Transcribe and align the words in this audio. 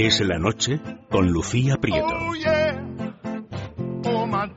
Es 0.00 0.20
la 0.20 0.38
noche 0.38 0.78
con 1.10 1.26
Lucía 1.32 1.76
Prieto. 1.76 2.06
Oh, 2.06 2.32
yeah. 2.36 2.80
Oh, 4.04 4.26
my. 4.28 4.48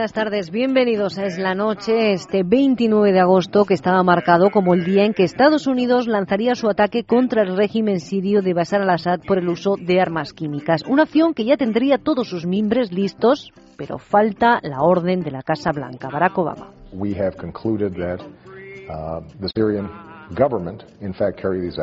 Buenas 0.00 0.14
tardes, 0.14 0.50
bienvenidos 0.50 1.18
a 1.18 1.26
Es 1.26 1.36
la 1.36 1.54
Noche, 1.54 2.12
este 2.14 2.42
29 2.42 3.12
de 3.12 3.20
agosto 3.20 3.66
que 3.66 3.74
estaba 3.74 4.02
marcado 4.02 4.48
como 4.50 4.72
el 4.72 4.82
día 4.82 5.04
en 5.04 5.12
que 5.12 5.24
Estados 5.24 5.66
Unidos 5.66 6.06
lanzaría 6.06 6.54
su 6.54 6.70
ataque 6.70 7.04
contra 7.04 7.42
el 7.42 7.54
régimen 7.54 8.00
sirio 8.00 8.40
de 8.40 8.54
Bashar 8.54 8.80
al-Assad 8.80 9.20
por 9.26 9.36
el 9.36 9.50
uso 9.50 9.74
de 9.78 10.00
armas 10.00 10.32
químicas. 10.32 10.84
Una 10.88 11.02
acción 11.02 11.34
que 11.34 11.44
ya 11.44 11.58
tendría 11.58 11.98
todos 11.98 12.30
sus 12.30 12.46
miembros 12.46 12.92
listos, 12.92 13.52
pero 13.76 13.98
falta 13.98 14.58
la 14.62 14.80
orden 14.80 15.20
de 15.20 15.32
la 15.32 15.42
Casa 15.42 15.70
Blanca. 15.70 16.08
Barack 16.10 16.38
Obama. 16.38 16.70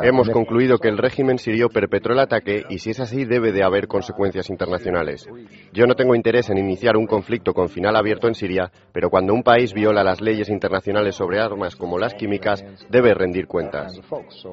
Hemos 0.02 0.30
concluido 0.30 0.78
que 0.78 0.88
el 0.88 0.98
régimen 0.98 1.38
sirio 1.38 1.68
perpetró 1.68 2.14
el 2.14 2.20
ataque 2.20 2.64
y 2.68 2.78
si 2.78 2.90
es 2.90 3.00
así 3.00 3.24
debe 3.24 3.52
de 3.52 3.62
haber 3.62 3.88
consecuencias 3.88 4.50
internacionales. 4.50 5.28
Yo 5.72 5.86
no 5.86 5.94
tengo 5.94 6.14
interés 6.14 6.48
en 6.50 6.58
iniciar 6.58 6.96
un 6.96 7.06
conflicto 7.06 7.52
con 7.52 7.68
final 7.68 7.96
abierto 7.96 8.26
en 8.26 8.34
Siria, 8.34 8.70
pero 8.92 9.10
cuando 9.10 9.34
un 9.34 9.42
país 9.42 9.74
viola 9.74 10.02
las 10.02 10.20
leyes 10.20 10.48
internacionales 10.48 11.14
sobre 11.14 11.40
armas 11.40 11.76
como 11.76 11.98
las 11.98 12.14
químicas, 12.14 12.64
debe 12.88 13.14
rendir 13.14 13.46
cuentas. 13.46 14.00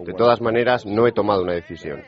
De 0.05 0.13
todas 0.13 0.41
maneras, 0.41 0.85
no 0.85 1.07
he 1.07 1.11
tomado 1.11 1.43
una 1.43 1.53
decisión. 1.53 2.01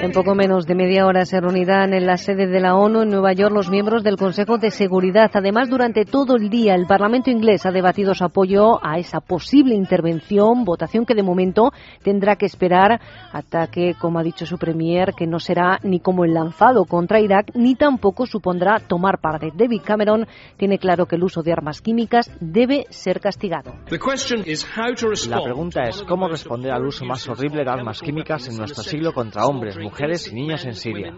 En 0.00 0.12
poco 0.12 0.34
menos 0.34 0.66
de 0.66 0.74
media 0.74 1.06
hora 1.06 1.24
se 1.24 1.40
reunirán 1.40 1.94
en 1.94 2.06
la 2.06 2.16
sede 2.16 2.46
de 2.46 2.60
la 2.60 2.76
ONU 2.76 3.02
en 3.02 3.08
Nueva 3.08 3.32
York 3.32 3.52
los 3.52 3.70
miembros 3.70 4.04
del 4.04 4.16
Consejo 4.16 4.58
de 4.58 4.70
Seguridad. 4.70 5.30
Además, 5.34 5.68
durante 5.68 6.04
todo 6.04 6.36
el 6.36 6.50
día 6.50 6.74
el 6.74 6.86
Parlamento 6.86 7.30
inglés 7.30 7.66
ha 7.66 7.70
debatido 7.70 8.14
su 8.14 8.24
apoyo 8.24 8.78
a 8.86 8.98
esa 8.98 9.20
posible 9.20 9.74
intervención, 9.74 10.64
votación 10.64 11.06
que 11.06 11.14
de 11.14 11.22
momento 11.22 11.72
tendrá 12.02 12.36
que 12.36 12.46
esperar 12.46 13.00
hasta 13.32 13.66
que, 13.68 13.94
como 13.94 14.18
ha 14.18 14.22
dicho 14.22 14.46
su 14.46 14.58
premier, 14.58 15.12
que 15.16 15.26
no 15.26 15.38
será 15.38 15.78
ni 15.82 15.98
como 15.98 16.24
el 16.24 16.34
lanzado 16.34 16.84
contra 16.84 17.20
Irak, 17.20 17.52
ni 17.54 17.74
tampoco 17.74 18.26
supondrá 18.26 18.78
tomar 18.78 19.18
parte. 19.20 19.50
David 19.54 19.82
Cameron 19.84 20.26
tiene 20.56 20.78
claro 20.78 21.06
que 21.06 21.16
el 21.16 21.24
uso 21.24 21.42
de 21.42 21.52
armas 21.52 21.80
químicas 21.80 22.30
debe 22.40 22.84
ser 22.90 23.20
castigado. 23.20 23.72
La 23.90 25.42
pregunta 25.42 25.82
es 25.88 26.02
cómo 26.02 26.28
responder 26.28 26.72
al 26.72 26.86
uso 26.86 27.04
más 27.04 27.28
horrible 27.28 27.64
de 27.64 27.70
armas 27.70 28.00
químicas 28.00 28.48
en 28.48 28.58
nuestro 28.58 28.82
siglo 28.82 29.12
contra 29.12 29.46
hombres, 29.46 29.55
mujeres 29.56 30.28
y 30.28 30.34
niños 30.34 30.64
en 30.64 30.74
Siria. 30.74 31.14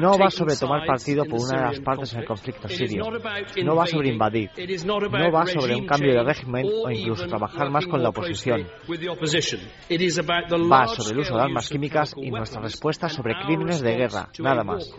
No 0.00 0.18
va 0.18 0.30
sobre 0.30 0.56
tomar 0.56 0.86
partido 0.86 1.24
por 1.24 1.40
una 1.40 1.58
de 1.58 1.64
las 1.66 1.80
partes 1.80 2.12
en 2.14 2.20
el 2.20 2.26
conflicto 2.26 2.68
sirio. 2.68 3.04
No 3.62 3.76
va 3.76 3.86
sobre 3.86 4.08
invadir. 4.08 4.50
No 5.10 5.30
va 5.30 5.46
sobre 5.46 5.76
un 5.76 5.86
cambio 5.86 6.12
de 6.14 6.22
régimen 6.22 6.66
o 6.66 6.90
incluso 6.90 7.26
trabajar 7.26 7.70
más 7.70 7.86
con 7.86 8.02
la 8.02 8.08
oposición. 8.08 8.66
Va 10.72 10.86
sobre 10.88 11.12
el 11.12 11.18
uso 11.18 11.36
de 11.36 11.42
armas 11.42 11.68
químicas 11.68 12.14
y 12.16 12.30
nuestra 12.30 12.60
respuesta 12.60 13.08
sobre 13.08 13.34
crímenes 13.44 13.80
de 13.80 13.96
guerra, 13.96 14.28
nada 14.38 14.64
más. 14.64 14.92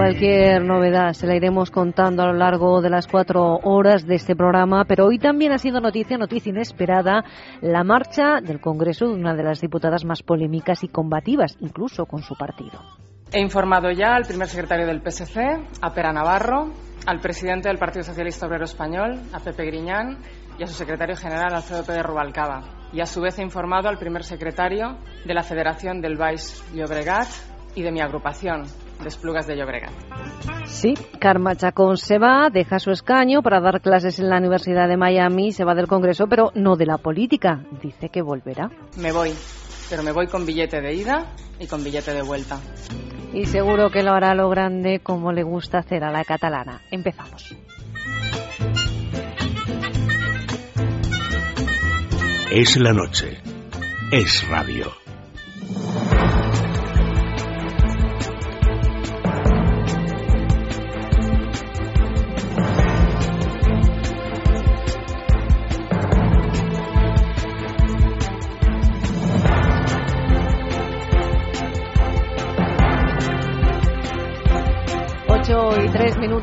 Cualquier 0.00 0.64
novedad 0.64 1.12
se 1.12 1.26
la 1.26 1.36
iremos 1.36 1.70
contando 1.70 2.22
a 2.22 2.28
lo 2.28 2.32
largo 2.32 2.80
de 2.80 2.88
las 2.88 3.06
cuatro 3.06 3.58
horas 3.64 4.06
de 4.06 4.14
este 4.14 4.34
programa, 4.34 4.86
pero 4.86 5.04
hoy 5.04 5.18
también 5.18 5.52
ha 5.52 5.58
sido 5.58 5.78
noticia, 5.78 6.16
noticia 6.16 6.48
inesperada, 6.48 7.22
la 7.60 7.84
marcha 7.84 8.40
del 8.40 8.62
Congreso 8.62 9.08
de 9.08 9.12
una 9.12 9.34
de 9.34 9.42
las 9.42 9.60
diputadas 9.60 10.06
más 10.06 10.22
polémicas 10.22 10.84
y 10.84 10.88
combativas, 10.88 11.58
incluso 11.60 12.06
con 12.06 12.22
su 12.22 12.34
partido. 12.34 12.80
He 13.30 13.42
informado 13.42 13.90
ya 13.90 14.14
al 14.14 14.24
primer 14.24 14.48
secretario 14.48 14.86
del 14.86 15.02
PSC, 15.02 15.36
a 15.82 15.92
Pera 15.92 16.14
Navarro, 16.14 16.72
al 17.04 17.20
presidente 17.20 17.68
del 17.68 17.76
Partido 17.76 18.02
Socialista 18.02 18.46
Obrero 18.46 18.64
Español, 18.64 19.20
a 19.34 19.40
Pepe 19.40 19.66
Griñán, 19.66 20.16
y 20.58 20.62
a 20.62 20.66
su 20.66 20.72
secretario 20.72 21.14
general, 21.14 21.54
Alfredo 21.54 21.84
Pérez 21.84 22.04
Rubalcaba. 22.04 22.88
Y 22.94 23.02
a 23.02 23.06
su 23.06 23.20
vez 23.20 23.38
he 23.38 23.42
informado 23.42 23.90
al 23.90 23.98
primer 23.98 24.24
secretario 24.24 24.96
de 25.26 25.34
la 25.34 25.42
Federación 25.42 26.00
del 26.00 26.16
Baix 26.16 26.64
Llobregat 26.74 27.49
y 27.74 27.82
de 27.82 27.92
mi 27.92 28.00
agrupación, 28.00 28.64
Desplugas 29.02 29.46
de 29.46 29.56
Llobregat. 29.56 29.92
Sí, 30.66 30.94
Karma 31.18 31.56
Chacón 31.56 31.96
se 31.96 32.18
va, 32.18 32.50
deja 32.50 32.78
su 32.78 32.90
escaño 32.90 33.42
para 33.42 33.60
dar 33.60 33.80
clases 33.80 34.18
en 34.18 34.28
la 34.28 34.38
Universidad 34.38 34.88
de 34.88 34.96
Miami, 34.96 35.52
se 35.52 35.64
va 35.64 35.74
del 35.74 35.86
Congreso, 35.86 36.26
pero 36.26 36.50
no 36.54 36.76
de 36.76 36.86
la 36.86 36.98
política. 36.98 37.64
Dice 37.82 38.10
que 38.10 38.20
volverá. 38.20 38.70
Me 38.98 39.12
voy, 39.12 39.32
pero 39.88 40.02
me 40.02 40.12
voy 40.12 40.26
con 40.26 40.44
billete 40.44 40.80
de 40.80 40.94
ida 40.94 41.26
y 41.58 41.66
con 41.66 41.82
billete 41.82 42.12
de 42.12 42.22
vuelta. 42.22 42.60
Y 43.32 43.46
seguro 43.46 43.90
que 43.90 44.02
lo 44.02 44.12
hará 44.12 44.34
lo 44.34 44.48
grande 44.50 45.00
como 45.00 45.32
le 45.32 45.44
gusta 45.44 45.78
hacer 45.78 46.04
a 46.04 46.10
la 46.10 46.24
catalana. 46.24 46.82
Empezamos. 46.90 47.54
Es 52.50 52.76
la 52.76 52.92
noche. 52.92 53.38
Es 54.10 54.46
radio. 54.48 54.86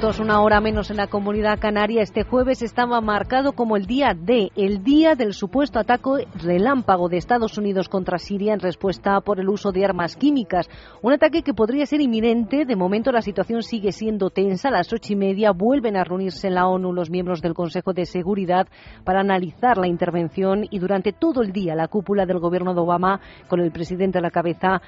Una 0.08 0.42
hora 0.42 0.62
menos 0.62 0.90
en 0.90 0.96
la 0.96 1.08
comunidad 1.08 1.60
canaria. 1.60 2.02
Este 2.02 2.24
jueves 2.24 2.62
estaba 2.62 3.02
marcado 3.02 3.52
como 3.52 3.76
el 3.76 3.86
día 3.86 4.14
D, 4.18 4.52
el 4.56 4.82
día 4.82 5.16
del 5.16 5.34
supuesto 5.34 5.80
ataque 5.80 6.26
relámpago 6.34 7.10
de 7.10 7.18
Estados 7.18 7.58
Unidos 7.58 7.90
contra 7.90 8.18
Siria 8.18 8.54
en 8.54 8.62
respuesta 8.62 9.20
por 9.20 9.42
el 9.42 9.50
uso 9.50 9.74
de 9.74 9.84
armas 9.84 10.16
químicas. 10.16 10.70
Un 11.02 11.12
ataque 11.12 11.44
que 11.44 11.54
podría 11.54 11.86
ser 11.86 12.00
inminente. 12.00 12.64
De 12.64 12.78
momento 12.78 13.12
la 13.12 13.22
situación 13.22 13.64
sigue 13.64 13.92
siendo 13.92 14.30
tensa. 14.30 14.70
A 14.70 14.72
las 14.72 14.94
ocho 14.94 15.12
y 15.12 15.18
media 15.18 15.52
vuelven 15.52 15.98
a 15.98 16.06
reunirse 16.06 16.48
en 16.48 16.56
la 16.56 16.68
ONU 16.68 16.94
los 16.94 17.10
miembros 17.10 17.42
del 17.42 17.54
Consejo 17.54 17.92
de 17.92 18.06
Seguridad 18.06 18.66
para 19.04 19.20
analizar 19.20 19.78
la 19.78 19.90
intervención 19.90 20.66
y 20.70 20.80
durante 20.80 21.12
todo 21.12 21.42
el 21.42 21.52
día 21.52 21.76
la 21.76 21.90
cúpula 21.90 22.26
del 22.26 22.40
gobierno 22.40 22.74
de 22.74 22.80
Obama, 22.80 23.20
con 23.50 23.60
el 23.60 23.74
presidente 23.74 24.20
a 24.20 24.22
la 24.22 24.32
cabeza, 24.32 24.82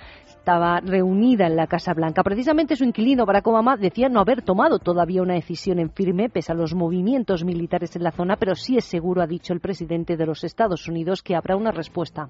estaba 0.49 0.79
reunida 0.79 1.45
en 1.45 1.55
la 1.55 1.67
Casa 1.67 1.93
Blanca. 1.93 2.23
Precisamente 2.23 2.75
su 2.75 2.83
inquilino 2.83 3.23
Barack 3.23 3.45
Obama 3.45 3.77
decía 3.77 4.09
no 4.09 4.19
haber 4.19 4.41
tomado 4.41 4.79
todavía 4.79 5.21
una 5.21 5.35
decisión 5.35 5.77
en 5.77 5.91
firme 5.91 6.27
pese 6.27 6.51
a 6.51 6.55
los 6.55 6.73
movimientos 6.73 7.43
militares 7.43 7.95
en 7.95 8.01
la 8.01 8.11
zona, 8.11 8.35
pero 8.35 8.55
sí 8.55 8.75
es 8.75 8.85
seguro, 8.85 9.21
ha 9.21 9.27
dicho 9.27 9.53
el 9.53 9.59
presidente 9.59 10.17
de 10.17 10.25
los 10.25 10.43
Estados 10.43 10.87
Unidos, 10.87 11.21
que 11.21 11.35
habrá 11.35 11.55
una 11.55 11.69
respuesta. 11.69 12.29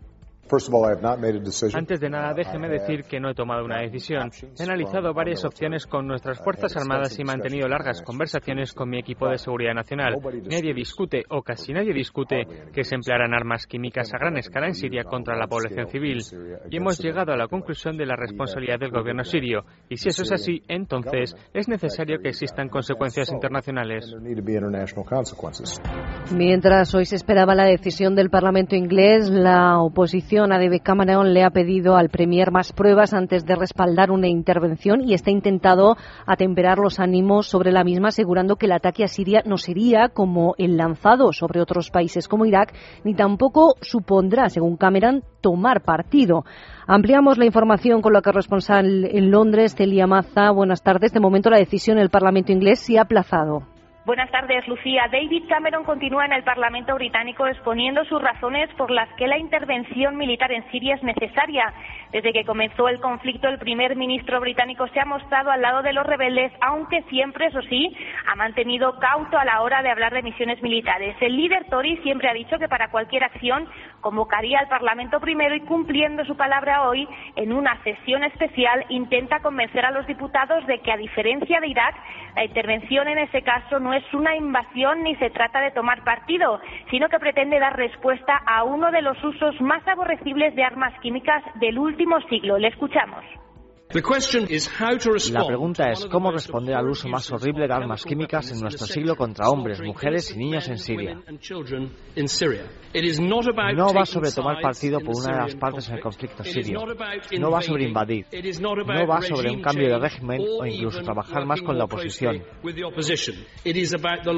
Antes 1.75 1.99
de 1.99 2.09
nada, 2.09 2.33
déjeme 2.33 2.67
decir 2.67 3.03
que 3.03 3.19
no 3.19 3.29
he 3.29 3.35
tomado 3.35 3.63
una 3.63 3.81
decisión. 3.81 4.31
He 4.57 4.63
analizado 4.63 5.13
varias 5.13 5.45
opciones 5.45 5.85
con 5.85 6.07
nuestras 6.07 6.39
Fuerzas 6.43 6.75
Armadas 6.75 7.17
y 7.19 7.23
mantenido 7.23 7.67
largas 7.67 8.01
conversaciones 8.01 8.73
con 8.73 8.89
mi 8.89 8.99
equipo 8.99 9.29
de 9.29 9.37
seguridad 9.37 9.73
nacional. 9.73 10.15
Nadie 10.49 10.73
discute, 10.73 11.23
o 11.29 11.43
casi 11.43 11.71
nadie 11.71 11.93
discute, 11.93 12.47
que 12.73 12.83
se 12.83 12.95
emplearán 12.95 13.33
armas 13.33 13.67
químicas 13.67 14.11
a 14.13 14.17
gran 14.17 14.37
escala 14.37 14.67
en 14.67 14.73
Siria 14.73 15.03
contra 15.03 15.37
la 15.37 15.47
población 15.47 15.87
civil. 15.87 16.19
Y 16.71 16.77
hemos 16.77 16.99
llegado 16.99 17.31
a 17.31 17.37
la 17.37 17.47
conclusión 17.47 17.95
de 17.95 18.07
la 18.07 18.15
responsabilidad 18.15 18.79
del 18.79 18.91
gobierno 18.91 19.23
sirio. 19.23 19.65
Y 19.87 19.97
si 19.97 20.09
eso 20.09 20.23
es 20.23 20.31
así, 20.31 20.63
entonces 20.67 21.35
es 21.53 21.67
necesario 21.67 22.19
que 22.19 22.29
existan 22.29 22.69
consecuencias 22.69 23.31
internacionales. 23.31 24.15
Mientras 26.35 26.95
hoy 26.95 27.05
se 27.05 27.15
esperaba 27.15 27.53
la 27.53 27.65
decisión 27.65 28.15
del 28.15 28.29
Parlamento 28.29 28.75
inglés, 28.75 29.29
la 29.29 29.79
oposición 29.79 30.38
oposición 30.39 30.53
a 30.53 30.59
David 30.59 30.81
Cameron 30.83 31.33
le 31.33 31.43
ha 31.43 31.49
pedido 31.49 31.95
al 31.95 32.09
Premier 32.09 32.51
más 32.51 32.71
pruebas 32.71 33.13
antes 33.13 33.45
de 33.45 33.55
respaldar 33.55 34.11
una 34.11 34.27
intervención 34.27 35.01
y 35.01 35.13
está 35.13 35.31
intentado 35.31 35.97
atemperar 36.25 36.77
los 36.77 36.99
ánimos 36.99 37.47
sobre 37.47 37.71
la 37.71 37.83
misma, 37.83 38.09
asegurando 38.09 38.55
que 38.55 38.65
el 38.65 38.71
ataque 38.71 39.03
a 39.03 39.07
Siria 39.07 39.43
no 39.45 39.57
sería 39.57 40.09
como 40.09 40.55
el 40.57 40.77
lanzado 40.77 41.33
sobre 41.33 41.61
otros 41.61 41.89
países 41.91 42.27
como 42.27 42.45
Irak, 42.45 42.73
ni 43.03 43.15
tampoco 43.15 43.75
supondrá, 43.81 44.49
según 44.49 44.77
Cameron, 44.77 45.23
tomar 45.41 45.81
partido. 45.81 46.45
Ampliamos 46.87 47.37
la 47.37 47.45
información 47.45 48.01
con 48.01 48.13
la 48.13 48.21
corresponsal 48.21 49.05
en 49.05 49.31
Londres, 49.31 49.75
Celia 49.75 50.07
Maza. 50.07 50.51
Buenas 50.51 50.83
tardes. 50.83 51.11
De 51.11 51.19
momento 51.19 51.49
la 51.49 51.59
decisión 51.59 51.97
del 51.97 52.09
Parlamento 52.09 52.51
inglés 52.51 52.79
se 52.79 52.97
ha 52.97 53.03
aplazado. 53.03 53.78
Buenas 54.05 54.31
tardes, 54.31 54.65
Lucía. 54.67 55.07
David 55.11 55.43
Cameron 55.49 55.83
continúa 55.83 56.25
en 56.25 56.31
el 56.31 56.43
Parlamento 56.43 56.95
británico 56.95 57.45
exponiendo 57.45 58.05
sus 58.05 58.21
razones 58.21 58.69
por 58.75 58.91
las 58.91 59.09
que 59.15 59.27
la 59.27 59.37
intervención 59.37 60.15
militar 60.15 60.53
en 60.53 60.63
Siria 60.71 60.95
es 60.95 61.03
necesaria. 61.03 61.73
Desde 62.11 62.31
que 62.31 62.45
comenzó 62.45 62.87
el 62.87 63.01
conflicto, 63.01 63.49
el 63.49 63.59
primer 63.59 63.97
ministro 63.97 64.39
británico 64.39 64.87
se 64.87 65.01
ha 65.01 65.05
mostrado 65.05 65.51
al 65.51 65.61
lado 65.61 65.81
de 65.83 65.91
los 65.91 66.07
rebeldes, 66.07 66.51
aunque 66.61 67.03
siempre, 67.03 67.47
eso 67.47 67.61
sí, 67.63 67.93
ha 68.25 68.35
mantenido 68.35 68.97
cauto 68.99 69.37
a 69.37 69.45
la 69.45 69.61
hora 69.61 69.83
de 69.83 69.91
hablar 69.91 70.13
de 70.13 70.23
misiones 70.23 70.61
militares. 70.63 71.15
El 71.19 71.35
líder 71.35 71.65
Tory 71.69 71.97
siempre 71.97 72.29
ha 72.29 72.33
dicho 72.33 72.57
que 72.57 72.69
para 72.69 72.89
cualquier 72.91 73.25
acción 73.25 73.67
convocaría 74.01 74.59
al 74.59 74.67
Parlamento 74.67 75.19
primero 75.19 75.55
y 75.55 75.61
cumpliendo 75.61 76.23
su 76.25 76.35
palabra 76.35 76.83
hoy, 76.83 77.07
en 77.35 77.53
una 77.53 77.81
sesión 77.83 78.23
especial, 78.23 78.85
intenta 78.89 79.39
convencer 79.41 79.85
a 79.85 79.91
los 79.91 80.07
diputados 80.07 80.65
de 80.67 80.79
que, 80.79 80.91
a 80.91 80.97
diferencia 80.97 81.59
de 81.59 81.67
Irak, 81.67 81.95
la 82.35 82.45
intervención 82.45 83.07
en 83.07 83.19
ese 83.19 83.41
caso 83.41 83.79
no 83.79 83.93
es 83.93 84.03
una 84.13 84.35
invasión 84.35 85.03
ni 85.03 85.15
se 85.15 85.29
trata 85.29 85.61
de 85.61 85.71
tomar 85.71 86.03
partido, 86.03 86.59
sino 86.89 87.09
que 87.09 87.19
pretende 87.19 87.59
dar 87.59 87.75
respuesta 87.75 88.41
a 88.45 88.63
uno 88.63 88.91
de 88.91 89.01
los 89.01 89.21
usos 89.23 89.59
más 89.61 89.87
aborrecibles 89.87 90.55
de 90.55 90.63
armas 90.63 90.93
químicas 91.01 91.43
del 91.55 91.77
último 91.77 92.19
siglo. 92.29 92.57
Le 92.57 92.69
escuchamos. 92.69 93.23
La 93.91 95.47
pregunta 95.47 95.89
es 95.89 96.05
cómo 96.05 96.31
responder 96.31 96.75
al 96.75 96.89
uso 96.89 97.07
más 97.07 97.31
horrible 97.31 97.67
de 97.67 97.73
armas 97.73 98.05
químicas 98.05 98.51
en 98.51 98.59
nuestro 98.59 98.85
siglo 98.85 99.15
contra 99.15 99.49
hombres, 99.49 99.81
mujeres 99.81 100.29
y 100.29 100.37
niños 100.37 100.67
en 100.67 100.77
Siria. 100.77 101.19
No 103.75 103.91
va 103.91 104.05
sobre 104.05 104.31
tomar 104.31 104.61
partido 104.61 104.99
por 104.99 105.15
una 105.15 105.33
de 105.33 105.41
las 105.41 105.55
partes 105.55 105.89
en 105.89 105.95
el 105.95 106.01
conflicto 106.01 106.43
sirio. 106.43 106.81
No 107.39 107.49
va 107.49 107.63
sobre 107.63 107.85
invadir. 107.85 108.27
No 108.85 109.07
va 109.07 109.23
sobre 109.23 109.49
un 109.49 109.61
cambio 109.63 109.87
de 109.87 109.97
régimen 109.97 110.39
o 110.39 110.67
incluso 110.67 111.01
trabajar 111.01 111.47
más 111.47 111.59
con 111.63 111.75
la 111.75 111.85
oposición. 111.85 112.43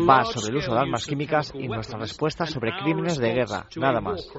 Va 0.08 0.24
sobre 0.24 0.50
el 0.50 0.56
uso 0.56 0.74
de 0.74 0.80
armas 0.80 1.06
químicas 1.06 1.52
y 1.54 1.68
nuestra 1.68 2.00
respuesta 2.00 2.46
sobre 2.46 2.72
crímenes 2.82 3.18
de 3.18 3.34
guerra, 3.34 3.68
nada 3.76 4.00
más. 4.00 4.30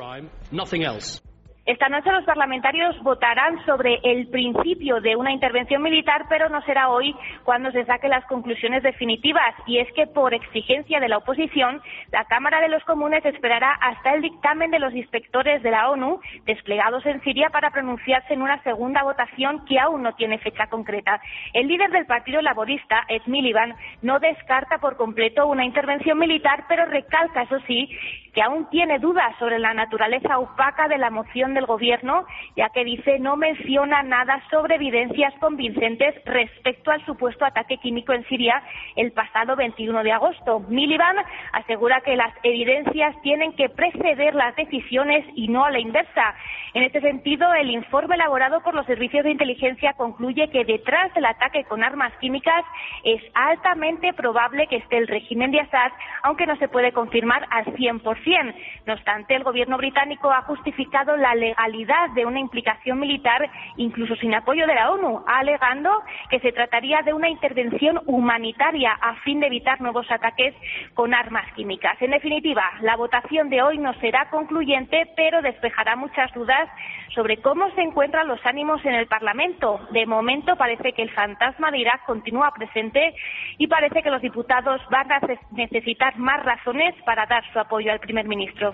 Esta 1.64 1.88
noche 1.88 2.10
los 2.10 2.24
parlamentarios 2.24 3.00
votarán 3.04 3.64
sobre 3.64 4.00
el 4.02 4.26
principio 4.30 5.00
de 5.00 5.14
una 5.14 5.30
intervención 5.30 5.80
militar, 5.80 6.26
pero 6.28 6.48
no 6.48 6.60
será 6.62 6.88
hoy 6.88 7.14
cuando 7.44 7.70
se 7.70 7.84
saquen 7.84 8.10
las 8.10 8.24
conclusiones 8.24 8.82
definitivas. 8.82 9.54
Y 9.66 9.78
es 9.78 9.86
que, 9.92 10.08
por 10.08 10.34
exigencia 10.34 10.98
de 10.98 11.08
la 11.08 11.18
oposición, 11.18 11.80
la 12.10 12.24
Cámara 12.24 12.60
de 12.60 12.68
los 12.68 12.82
Comunes 12.82 13.24
esperará 13.24 13.74
hasta 13.80 14.12
el 14.12 14.22
dictamen 14.22 14.72
de 14.72 14.80
los 14.80 14.92
inspectores 14.92 15.62
de 15.62 15.70
la 15.70 15.88
ONU 15.88 16.20
desplegados 16.46 17.06
en 17.06 17.22
Siria 17.22 17.50
para 17.50 17.70
pronunciarse 17.70 18.34
en 18.34 18.42
una 18.42 18.60
segunda 18.64 19.04
votación 19.04 19.64
que 19.64 19.78
aún 19.78 20.02
no 20.02 20.14
tiene 20.14 20.38
fecha 20.38 20.66
concreta. 20.66 21.20
El 21.52 21.68
líder 21.68 21.92
del 21.92 22.06
Partido 22.06 22.42
Laborista, 22.42 23.04
Ed 23.06 23.22
Miliband, 23.26 23.76
no 24.02 24.18
descarta 24.18 24.78
por 24.78 24.96
completo 24.96 25.46
una 25.46 25.64
intervención 25.64 26.18
militar, 26.18 26.64
pero 26.66 26.86
recalca, 26.86 27.42
eso 27.42 27.60
sí, 27.68 27.88
que 28.34 28.42
aún 28.42 28.68
tiene 28.70 28.98
dudas 28.98 29.32
sobre 29.38 29.60
la 29.60 29.74
naturaleza 29.74 30.38
opaca 30.38 30.88
de 30.88 30.98
la 30.98 31.10
moción 31.10 31.51
del 31.54 31.66
Gobierno, 31.66 32.24
ya 32.56 32.68
que 32.70 32.84
dice 32.84 33.18
no 33.18 33.36
menciona 33.36 34.02
nada 34.02 34.42
sobre 34.50 34.76
evidencias 34.76 35.34
convincentes 35.40 36.14
respecto 36.24 36.90
al 36.90 37.04
supuesto 37.04 37.44
ataque 37.44 37.78
químico 37.78 38.12
en 38.12 38.24
Siria 38.28 38.62
el 38.96 39.12
pasado 39.12 39.56
21 39.56 40.02
de 40.02 40.12
agosto. 40.12 40.60
Miliband 40.68 41.18
asegura 41.52 42.00
que 42.00 42.16
las 42.16 42.32
evidencias 42.42 43.14
tienen 43.22 43.52
que 43.54 43.68
preceder 43.68 44.34
las 44.34 44.54
decisiones 44.56 45.24
y 45.34 45.48
no 45.48 45.64
a 45.64 45.70
la 45.70 45.80
inversa. 45.80 46.34
En 46.74 46.82
este 46.82 47.00
sentido, 47.00 47.52
el 47.54 47.70
informe 47.70 48.14
elaborado 48.14 48.62
por 48.62 48.74
los 48.74 48.86
servicios 48.86 49.24
de 49.24 49.30
inteligencia 49.30 49.92
concluye 49.94 50.48
que 50.48 50.64
detrás 50.64 51.12
del 51.14 51.26
ataque 51.26 51.64
con 51.64 51.84
armas 51.84 52.12
químicas 52.18 52.64
es 53.04 53.22
altamente 53.34 54.12
probable 54.14 54.66
que 54.68 54.76
esté 54.76 54.98
el 54.98 55.08
régimen 55.08 55.50
de 55.50 55.60
Assad, 55.60 55.92
aunque 56.22 56.46
no 56.46 56.56
se 56.56 56.68
puede 56.68 56.92
confirmar 56.92 57.46
al 57.50 57.66
100%. 57.66 58.54
No 58.86 58.94
obstante, 58.94 59.34
el 59.34 59.44
gobierno 59.44 59.76
británico 59.76 60.30
ha 60.30 60.42
justificado 60.42 61.16
la 61.16 61.34
legalidad 61.42 62.10
de 62.10 62.24
una 62.24 62.38
implicación 62.38 63.00
militar, 63.00 63.50
incluso 63.76 64.14
sin 64.16 64.34
apoyo 64.34 64.66
de 64.66 64.74
la 64.74 64.90
ONU, 64.92 65.24
alegando 65.26 65.90
que 66.30 66.40
se 66.40 66.52
trataría 66.52 67.02
de 67.02 67.12
una 67.12 67.28
intervención 67.28 68.00
humanitaria 68.06 68.92
a 68.92 69.16
fin 69.24 69.40
de 69.40 69.48
evitar 69.48 69.80
nuevos 69.80 70.10
ataques 70.10 70.54
con 70.94 71.14
armas 71.14 71.50
químicas. 71.54 72.00
En 72.00 72.12
definitiva, 72.12 72.64
la 72.80 72.96
votación 72.96 73.50
de 73.50 73.62
hoy 73.62 73.78
no 73.78 73.92
será 73.94 74.30
concluyente, 74.30 75.10
pero 75.16 75.42
despejará 75.42 75.96
muchas 75.96 76.32
dudas 76.32 76.68
sobre 77.14 77.38
cómo 77.38 77.70
se 77.74 77.82
encuentran 77.82 78.28
los 78.28 78.44
ánimos 78.46 78.84
en 78.84 78.94
el 78.94 79.06
Parlamento. 79.06 79.80
De 79.90 80.06
momento 80.06 80.56
parece 80.56 80.92
que 80.92 81.02
el 81.02 81.10
fantasma 81.10 81.70
de 81.70 81.78
Irak 81.78 82.04
continúa 82.06 82.52
presente 82.52 83.14
y 83.58 83.66
parece 83.66 84.02
que 84.02 84.10
los 84.10 84.22
diputados 84.22 84.80
van 84.90 85.10
a 85.10 85.20
necesitar 85.50 86.16
más 86.18 86.42
razones 86.44 86.94
para 87.04 87.26
dar 87.26 87.44
su 87.52 87.58
apoyo 87.58 87.92
al 87.92 88.00
primer 88.00 88.26
ministro. 88.26 88.72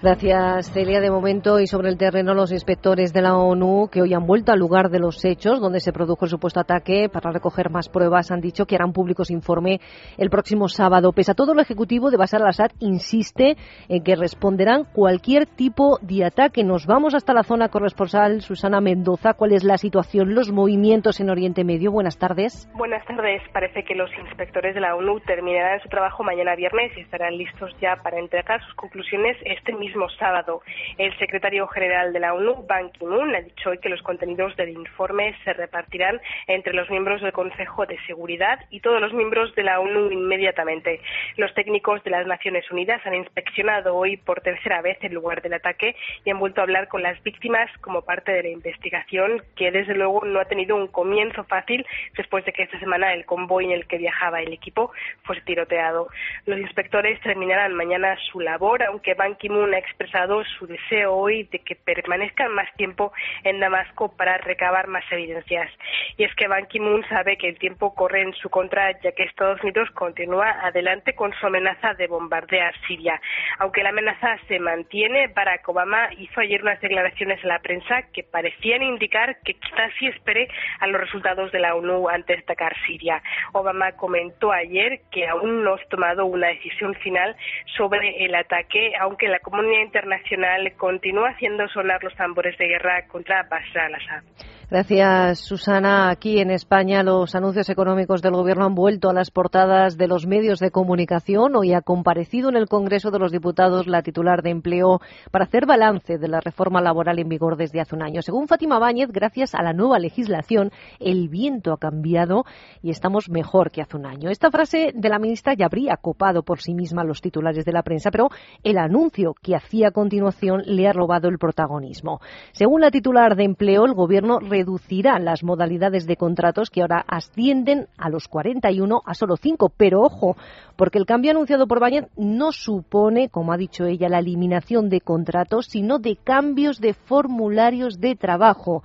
Gracias, 0.00 0.70
Celia. 0.72 1.00
De 1.00 1.10
momento 1.10 1.58
y 1.58 1.66
sobre 1.66 1.88
el 1.88 1.98
terreno, 1.98 2.32
los 2.32 2.52
inspectores 2.52 3.12
de 3.12 3.20
la 3.20 3.36
ONU 3.36 3.88
que 3.90 4.00
hoy 4.00 4.14
han 4.14 4.28
vuelto 4.28 4.52
al 4.52 4.58
lugar 4.60 4.90
de 4.90 5.00
los 5.00 5.24
hechos 5.24 5.60
donde 5.60 5.80
se 5.80 5.92
produjo 5.92 6.24
el 6.24 6.30
supuesto 6.30 6.60
ataque 6.60 7.08
para 7.12 7.32
recoger 7.32 7.68
más 7.68 7.88
pruebas 7.88 8.30
han 8.30 8.40
dicho 8.40 8.64
que 8.64 8.76
harán 8.76 8.92
público 8.92 9.24
su 9.24 9.32
informe 9.32 9.80
el 10.16 10.30
próximo 10.30 10.68
sábado. 10.68 11.12
Pese 11.12 11.32
a 11.32 11.34
todo, 11.34 11.52
el 11.52 11.58
Ejecutivo 11.58 12.12
de 12.12 12.16
Bashar 12.16 12.42
al-Assad 12.42 12.70
insiste 12.78 13.56
en 13.88 14.04
que 14.04 14.14
responderán 14.14 14.84
cualquier 14.84 15.46
tipo 15.46 15.98
de 16.00 16.24
ataque. 16.24 16.62
Nos 16.62 16.86
vamos 16.86 17.16
hasta 17.16 17.34
la 17.34 17.42
zona 17.42 17.68
corresponsal. 17.68 18.40
Susana 18.40 18.80
Mendoza, 18.80 19.34
¿cuál 19.34 19.52
es 19.52 19.64
la 19.64 19.78
situación, 19.78 20.32
los 20.32 20.52
movimientos 20.52 21.18
en 21.18 21.28
Oriente 21.28 21.64
Medio? 21.64 21.90
Buenas 21.90 22.18
tardes. 22.18 22.70
Buenas 22.76 23.04
tardes. 23.04 23.42
Parece 23.52 23.82
que 23.82 23.96
los 23.96 24.10
inspectores 24.16 24.76
de 24.76 24.80
la 24.80 24.94
ONU 24.94 25.18
terminarán 25.26 25.80
su 25.80 25.88
trabajo 25.88 26.22
mañana 26.22 26.54
viernes 26.54 26.92
y 26.96 27.00
estarán 27.00 27.36
listos 27.36 27.74
ya 27.80 27.96
para 27.96 28.20
entregar 28.20 28.64
sus 28.64 28.74
conclusiones 28.74 29.36
este 29.44 29.72
mismo 29.72 29.87
mismo 29.88 30.08
sábado. 30.10 30.60
El 30.98 31.16
secretario 31.18 31.66
general 31.68 32.12
de 32.12 32.20
la 32.20 32.34
ONU, 32.34 32.66
Ban 32.66 32.90
Ki-moon, 32.90 33.34
ha 33.34 33.40
dicho 33.40 33.70
hoy 33.70 33.78
que 33.78 33.88
los 33.88 34.02
contenidos 34.02 34.54
del 34.56 34.68
informe 34.68 35.34
se 35.44 35.54
repartirán 35.54 36.20
entre 36.46 36.74
los 36.74 36.90
miembros 36.90 37.22
del 37.22 37.32
Consejo 37.32 37.86
de 37.86 37.98
Seguridad 38.06 38.60
y 38.70 38.80
todos 38.80 39.00
los 39.00 39.14
miembros 39.14 39.54
de 39.54 39.62
la 39.62 39.80
ONU 39.80 40.10
inmediatamente. 40.10 41.00
Los 41.36 41.54
técnicos 41.54 42.04
de 42.04 42.10
las 42.10 42.26
Naciones 42.26 42.70
Unidas 42.70 43.00
han 43.06 43.14
inspeccionado 43.14 43.96
hoy 43.96 44.18
por 44.18 44.42
tercera 44.42 44.82
vez 44.82 44.98
el 45.00 45.14
lugar 45.14 45.40
del 45.40 45.54
ataque 45.54 45.96
y 46.24 46.30
han 46.30 46.38
vuelto 46.38 46.60
a 46.60 46.64
hablar 46.64 46.88
con 46.88 47.02
las 47.02 47.22
víctimas 47.22 47.70
como 47.80 48.02
parte 48.02 48.32
de 48.32 48.42
la 48.42 48.50
investigación, 48.50 49.42
que 49.56 49.70
desde 49.70 49.94
luego 49.94 50.22
no 50.26 50.38
ha 50.38 50.44
tenido 50.44 50.76
un 50.76 50.88
comienzo 50.88 51.44
fácil 51.44 51.86
después 52.14 52.44
de 52.44 52.52
que 52.52 52.64
esta 52.64 52.78
semana 52.78 53.14
el 53.14 53.24
convoy 53.24 53.64
en 53.64 53.72
el 53.72 53.86
que 53.86 53.96
viajaba 53.96 54.42
el 54.42 54.52
equipo 54.52 54.92
fuese 55.22 55.40
tiroteado. 55.42 56.08
Los 56.44 56.58
inspectores 56.58 57.18
terminarán 57.22 57.72
mañana 57.72 58.18
su 58.30 58.40
labor, 58.40 58.82
aunque 58.82 59.14
Ban 59.14 59.36
Ki-moon 59.36 59.77
ha 59.78 59.80
expresado 59.80 60.44
su 60.58 60.66
deseo 60.66 61.14
hoy 61.14 61.44
de 61.44 61.60
que 61.60 61.76
permanezcan 61.76 62.52
más 62.52 62.72
tiempo 62.74 63.12
en 63.44 63.60
Damasco 63.60 64.14
para 64.16 64.36
recabar 64.38 64.88
más 64.88 65.04
evidencias. 65.10 65.70
Y 66.16 66.24
es 66.24 66.34
que 66.34 66.48
Ban 66.48 66.66
Ki-moon 66.66 67.04
sabe 67.08 67.36
que 67.36 67.48
el 67.48 67.58
tiempo 67.58 67.94
corre 67.94 68.22
en 68.22 68.34
su 68.34 68.50
contra, 68.50 68.90
ya 69.00 69.12
que 69.12 69.22
Estados 69.22 69.62
Unidos 69.62 69.88
continúa 69.92 70.50
adelante 70.66 71.14
con 71.14 71.32
su 71.34 71.46
amenaza 71.46 71.94
de 71.94 72.08
bombardear 72.08 72.74
Siria. 72.86 73.20
Aunque 73.58 73.82
la 73.82 73.90
amenaza 73.90 74.36
se 74.48 74.58
mantiene, 74.58 75.28
Barack 75.28 75.68
Obama 75.68 76.08
hizo 76.18 76.40
ayer 76.40 76.62
unas 76.62 76.80
declaraciones 76.80 77.42
a 77.44 77.48
la 77.48 77.60
prensa 77.60 78.02
que 78.12 78.24
parecían 78.24 78.82
indicar 78.82 79.38
que 79.44 79.54
quizás 79.54 79.92
sí 79.98 80.06
espere 80.08 80.48
a 80.80 80.86
los 80.86 81.00
resultados 81.00 81.52
de 81.52 81.60
la 81.60 81.74
ONU 81.74 82.08
antes 82.08 82.36
de 82.36 82.42
atacar 82.42 82.74
Siria. 82.86 83.22
Obama 83.52 83.92
comentó 83.92 84.50
ayer 84.52 85.00
que 85.12 85.28
aún 85.28 85.62
no 85.62 85.74
ha 85.74 85.88
tomado 85.88 86.26
una 86.26 86.48
decisión 86.48 86.94
final 86.96 87.36
sobre 87.76 88.24
el 88.24 88.34
ataque, 88.34 88.92
aunque 88.98 89.28
la 89.28 89.38
comunidad 89.38 89.67
internacional 89.74 90.72
continúa 90.76 91.30
haciendo 91.30 91.68
sonar 91.68 92.02
los 92.02 92.14
tambores 92.14 92.56
de 92.58 92.68
guerra 92.68 93.06
contra 93.06 93.42
Bashar 93.44 93.86
al-Assad. 93.86 94.22
Gracias, 94.70 95.38
Susana. 95.38 96.10
Aquí 96.10 96.40
en 96.40 96.50
España 96.50 97.02
los 97.02 97.34
anuncios 97.34 97.70
económicos 97.70 98.20
del 98.20 98.34
Gobierno 98.34 98.66
han 98.66 98.74
vuelto 98.74 99.08
a 99.08 99.14
las 99.14 99.30
portadas 99.30 99.96
de 99.96 100.08
los 100.08 100.26
medios 100.26 100.58
de 100.58 100.70
comunicación. 100.70 101.56
Hoy 101.56 101.72
ha 101.72 101.80
comparecido 101.80 102.50
en 102.50 102.56
el 102.56 102.68
Congreso 102.68 103.10
de 103.10 103.18
los 103.18 103.32
Diputados 103.32 103.86
la 103.86 104.02
titular 104.02 104.42
de 104.42 104.50
Empleo 104.50 105.00
para 105.30 105.46
hacer 105.46 105.64
balance 105.64 106.18
de 106.18 106.28
la 106.28 106.40
reforma 106.42 106.82
laboral 106.82 107.18
en 107.18 107.30
vigor 107.30 107.56
desde 107.56 107.80
hace 107.80 107.94
un 107.94 108.02
año. 108.02 108.20
Según 108.20 108.46
Fátima 108.46 108.78
Báñez, 108.78 109.10
gracias 109.10 109.54
a 109.54 109.62
la 109.62 109.72
nueva 109.72 109.98
legislación, 109.98 110.70
el 111.00 111.30
viento 111.30 111.72
ha 111.72 111.78
cambiado 111.78 112.44
y 112.82 112.90
estamos 112.90 113.30
mejor 113.30 113.70
que 113.70 113.80
hace 113.80 113.96
un 113.96 114.04
año. 114.04 114.28
Esta 114.28 114.50
frase 114.50 114.92
de 114.94 115.08
la 115.08 115.18
ministra 115.18 115.54
ya 115.54 115.64
habría 115.64 115.96
copado 115.96 116.42
por 116.42 116.60
sí 116.60 116.74
misma 116.74 117.04
los 117.04 117.22
titulares 117.22 117.64
de 117.64 117.72
la 117.72 117.84
prensa, 117.84 118.10
pero 118.10 118.28
el 118.62 118.76
anuncio 118.76 119.32
que 119.32 119.56
hacía 119.56 119.88
a 119.88 119.92
continuación 119.92 120.60
le 120.66 120.86
ha 120.86 120.92
robado 120.92 121.30
el 121.30 121.38
protagonismo. 121.38 122.20
Según 122.52 122.82
la 122.82 122.90
titular 122.90 123.34
de 123.34 123.44
Empleo, 123.44 123.86
el 123.86 123.94
Gobierno 123.94 124.40
reducirá 124.58 125.18
las 125.18 125.44
modalidades 125.44 126.06
de 126.06 126.16
contratos 126.16 126.70
que 126.70 126.82
ahora 126.82 127.04
ascienden 127.06 127.86
a 127.96 128.08
los 128.08 128.26
41 128.26 129.02
a 129.04 129.14
solo 129.14 129.36
5. 129.36 129.72
Pero 129.76 130.02
ojo, 130.02 130.36
porque 130.76 130.98
el 130.98 131.06
cambio 131.06 131.30
anunciado 131.30 131.66
por 131.66 131.80
Bañez 131.80 132.06
no 132.16 132.50
supone, 132.52 133.28
como 133.28 133.52
ha 133.52 133.56
dicho 133.56 133.86
ella, 133.86 134.08
la 134.08 134.18
eliminación 134.18 134.88
de 134.88 135.00
contratos, 135.00 135.66
sino 135.66 135.98
de 135.98 136.16
cambios 136.16 136.80
de 136.80 136.94
formularios 136.94 138.00
de 138.00 138.16
trabajo. 138.16 138.82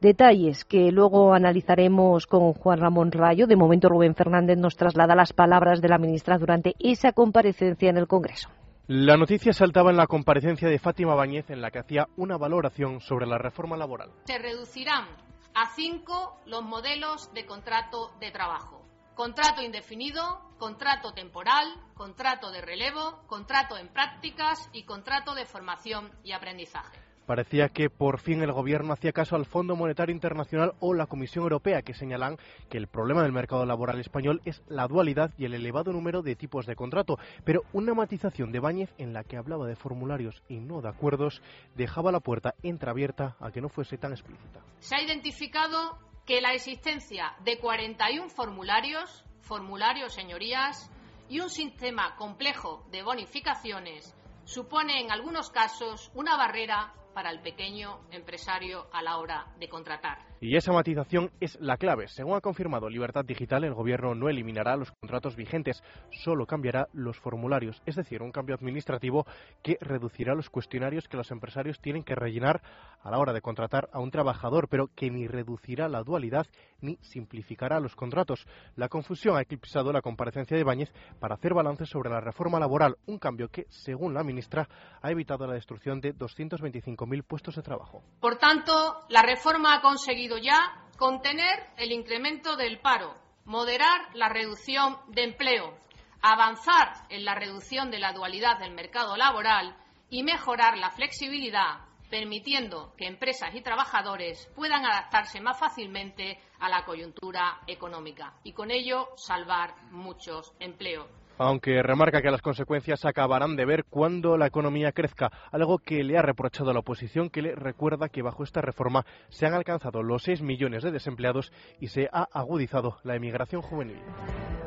Detalles 0.00 0.66
que 0.66 0.92
luego 0.92 1.32
analizaremos 1.32 2.26
con 2.26 2.52
Juan 2.52 2.78
Ramón 2.78 3.10
Rayo. 3.10 3.46
De 3.46 3.56
momento, 3.56 3.88
Rubén 3.88 4.14
Fernández 4.14 4.58
nos 4.58 4.76
traslada 4.76 5.14
las 5.14 5.32
palabras 5.32 5.80
de 5.80 5.88
la 5.88 5.98
ministra 5.98 6.36
durante 6.36 6.74
esa 6.78 7.12
comparecencia 7.12 7.88
en 7.88 7.96
el 7.96 8.06
Congreso. 8.06 8.50
La 8.86 9.16
noticia 9.16 9.54
saltaba 9.54 9.90
en 9.90 9.96
la 9.96 10.06
comparecencia 10.06 10.68
de 10.68 10.78
Fátima 10.78 11.14
Bañez 11.14 11.48
en 11.48 11.62
la 11.62 11.70
que 11.70 11.78
hacía 11.78 12.06
una 12.16 12.36
valoración 12.36 13.00
sobre 13.00 13.26
la 13.26 13.38
reforma 13.38 13.78
laboral. 13.78 14.10
Se 14.26 14.38
reducirán 14.38 15.06
a 15.54 15.70
cinco 15.74 16.38
los 16.44 16.62
modelos 16.62 17.32
de 17.32 17.46
contrato 17.46 18.12
de 18.20 18.30
trabajo. 18.30 18.86
Contrato 19.14 19.62
indefinido, 19.62 20.42
contrato 20.58 21.14
temporal, 21.14 21.66
contrato 21.94 22.50
de 22.50 22.60
relevo, 22.60 23.22
contrato 23.26 23.78
en 23.78 23.88
prácticas 23.88 24.68
y 24.74 24.82
contrato 24.82 25.34
de 25.34 25.46
formación 25.46 26.10
y 26.22 26.32
aprendizaje. 26.32 27.03
Parecía 27.26 27.70
que 27.70 27.88
por 27.88 28.20
fin 28.20 28.42
el 28.42 28.52
Gobierno 28.52 28.92
hacía 28.92 29.12
caso 29.12 29.34
al 29.34 29.46
Fondo 29.46 29.76
Monetario 29.76 30.14
Internacional 30.14 30.74
o 30.80 30.92
la 30.92 31.06
Comisión 31.06 31.44
Europea, 31.44 31.80
que 31.80 31.94
señalan 31.94 32.36
que 32.68 32.76
el 32.76 32.86
problema 32.86 33.22
del 33.22 33.32
mercado 33.32 33.64
laboral 33.64 33.98
español 33.98 34.42
es 34.44 34.62
la 34.68 34.86
dualidad 34.86 35.32
y 35.38 35.46
el 35.46 35.54
elevado 35.54 35.92
número 35.92 36.20
de 36.20 36.36
tipos 36.36 36.66
de 36.66 36.76
contrato. 36.76 37.18
Pero 37.44 37.62
una 37.72 37.94
matización 37.94 38.52
de 38.52 38.60
Báñez 38.60 38.92
en 38.98 39.14
la 39.14 39.24
que 39.24 39.38
hablaba 39.38 39.66
de 39.66 39.74
formularios 39.74 40.42
y 40.48 40.60
no 40.60 40.82
de 40.82 40.90
acuerdos 40.90 41.40
dejaba 41.74 42.12
la 42.12 42.20
puerta 42.20 42.54
entreabierta 42.62 43.36
a 43.40 43.50
que 43.50 43.62
no 43.62 43.70
fuese 43.70 43.96
tan 43.96 44.12
explícita. 44.12 44.60
Se 44.80 44.94
ha 44.94 45.02
identificado 45.02 45.98
que 46.26 46.42
la 46.42 46.52
existencia 46.52 47.34
de 47.42 47.58
41 47.58 48.28
formularios, 48.28 49.24
formularios, 49.40 50.12
señorías, 50.12 50.90
y 51.28 51.40
un 51.40 51.48
sistema 51.48 52.16
complejo 52.16 52.84
de 52.90 53.02
bonificaciones 53.02 54.14
supone 54.44 55.00
en 55.00 55.10
algunos 55.10 55.50
casos 55.50 56.10
una 56.14 56.36
barrera 56.36 56.92
para 57.14 57.30
el 57.30 57.40
pequeño 57.40 58.00
empresario 58.10 58.88
a 58.92 59.02
la 59.02 59.18
hora 59.18 59.46
de 59.58 59.68
contratar. 59.68 60.33
Y 60.44 60.56
esa 60.56 60.72
matización 60.72 61.30
es 61.40 61.58
la 61.58 61.78
clave. 61.78 62.06
Según 62.06 62.36
ha 62.36 62.42
confirmado 62.42 62.90
Libertad 62.90 63.24
Digital, 63.24 63.64
el 63.64 63.72
Gobierno 63.72 64.14
no 64.14 64.28
eliminará 64.28 64.76
los 64.76 64.92
contratos 64.92 65.36
vigentes, 65.36 65.82
solo 66.10 66.44
cambiará 66.44 66.86
los 66.92 67.18
formularios, 67.18 67.80
es 67.86 67.96
decir, 67.96 68.20
un 68.20 68.30
cambio 68.30 68.54
administrativo 68.54 69.24
que 69.62 69.78
reducirá 69.80 70.34
los 70.34 70.50
cuestionarios 70.50 71.08
que 71.08 71.16
los 71.16 71.30
empresarios 71.30 71.80
tienen 71.80 72.04
que 72.04 72.14
rellenar 72.14 72.60
a 73.00 73.10
la 73.10 73.18
hora 73.20 73.32
de 73.32 73.40
contratar 73.40 73.88
a 73.90 74.00
un 74.00 74.10
trabajador, 74.10 74.68
pero 74.68 74.90
que 74.94 75.10
ni 75.10 75.26
reducirá 75.26 75.88
la 75.88 76.02
dualidad 76.02 76.46
ni 76.82 76.98
simplificará 77.00 77.80
los 77.80 77.96
contratos. 77.96 78.46
La 78.76 78.90
confusión 78.90 79.38
ha 79.38 79.40
eclipsado 79.40 79.94
la 79.94 80.02
comparecencia 80.02 80.58
de 80.58 80.64
Báñez 80.64 80.92
para 81.20 81.36
hacer 81.36 81.54
balance 81.54 81.86
sobre 81.86 82.10
la 82.10 82.20
reforma 82.20 82.60
laboral, 82.60 82.98
un 83.06 83.18
cambio 83.18 83.48
que, 83.48 83.64
según 83.70 84.12
la 84.12 84.22
ministra, 84.22 84.68
ha 85.00 85.10
evitado 85.10 85.46
la 85.46 85.54
destrucción 85.54 86.02
de 86.02 86.14
225.000 86.14 87.24
puestos 87.24 87.56
de 87.56 87.62
trabajo. 87.62 88.02
Por 88.20 88.36
tanto, 88.36 89.00
la 89.08 89.22
reforma 89.22 89.74
ha 89.74 89.80
conseguido 89.80 90.33
ya 90.38 90.84
contener 90.96 91.66
el 91.76 91.92
incremento 91.92 92.56
del 92.56 92.78
paro, 92.80 93.16
moderar 93.44 94.14
la 94.14 94.28
reducción 94.28 94.98
de 95.08 95.24
empleo, 95.24 95.76
avanzar 96.22 97.06
en 97.10 97.24
la 97.24 97.34
reducción 97.34 97.90
de 97.90 97.98
la 97.98 98.12
dualidad 98.12 98.58
del 98.58 98.72
mercado 98.72 99.16
laboral 99.16 99.76
y 100.08 100.22
mejorar 100.22 100.78
la 100.78 100.90
flexibilidad, 100.90 101.80
permitiendo 102.08 102.94
que 102.96 103.06
empresas 103.06 103.54
y 103.54 103.60
trabajadores 103.60 104.48
puedan 104.54 104.84
adaptarse 104.84 105.40
más 105.40 105.58
fácilmente 105.58 106.38
a 106.60 106.68
la 106.68 106.84
coyuntura 106.84 107.60
económica 107.66 108.34
y 108.44 108.52
con 108.52 108.70
ello 108.70 109.08
salvar 109.16 109.74
muchos 109.90 110.54
empleos 110.60 111.08
aunque 111.38 111.82
remarca 111.82 112.22
que 112.22 112.30
las 112.30 112.42
consecuencias 112.42 113.04
acabarán 113.04 113.56
de 113.56 113.64
ver 113.64 113.84
cuando 113.84 114.36
la 114.36 114.46
economía 114.46 114.92
crezca, 114.92 115.30
algo 115.50 115.78
que 115.78 116.04
le 116.04 116.18
ha 116.18 116.22
reprochado 116.22 116.70
a 116.70 116.74
la 116.74 116.80
oposición, 116.80 117.30
que 117.30 117.42
le 117.42 117.54
recuerda 117.54 118.08
que 118.08 118.22
bajo 118.22 118.44
esta 118.44 118.60
reforma 118.60 119.04
se 119.28 119.46
han 119.46 119.54
alcanzado 119.54 120.02
los 120.02 120.22
6 120.22 120.42
millones 120.42 120.82
de 120.82 120.92
desempleados 120.92 121.52
y 121.80 121.88
se 121.88 122.08
ha 122.12 122.28
agudizado 122.32 122.98
la 123.02 123.16
emigración 123.16 123.62
juvenil. 123.62 123.98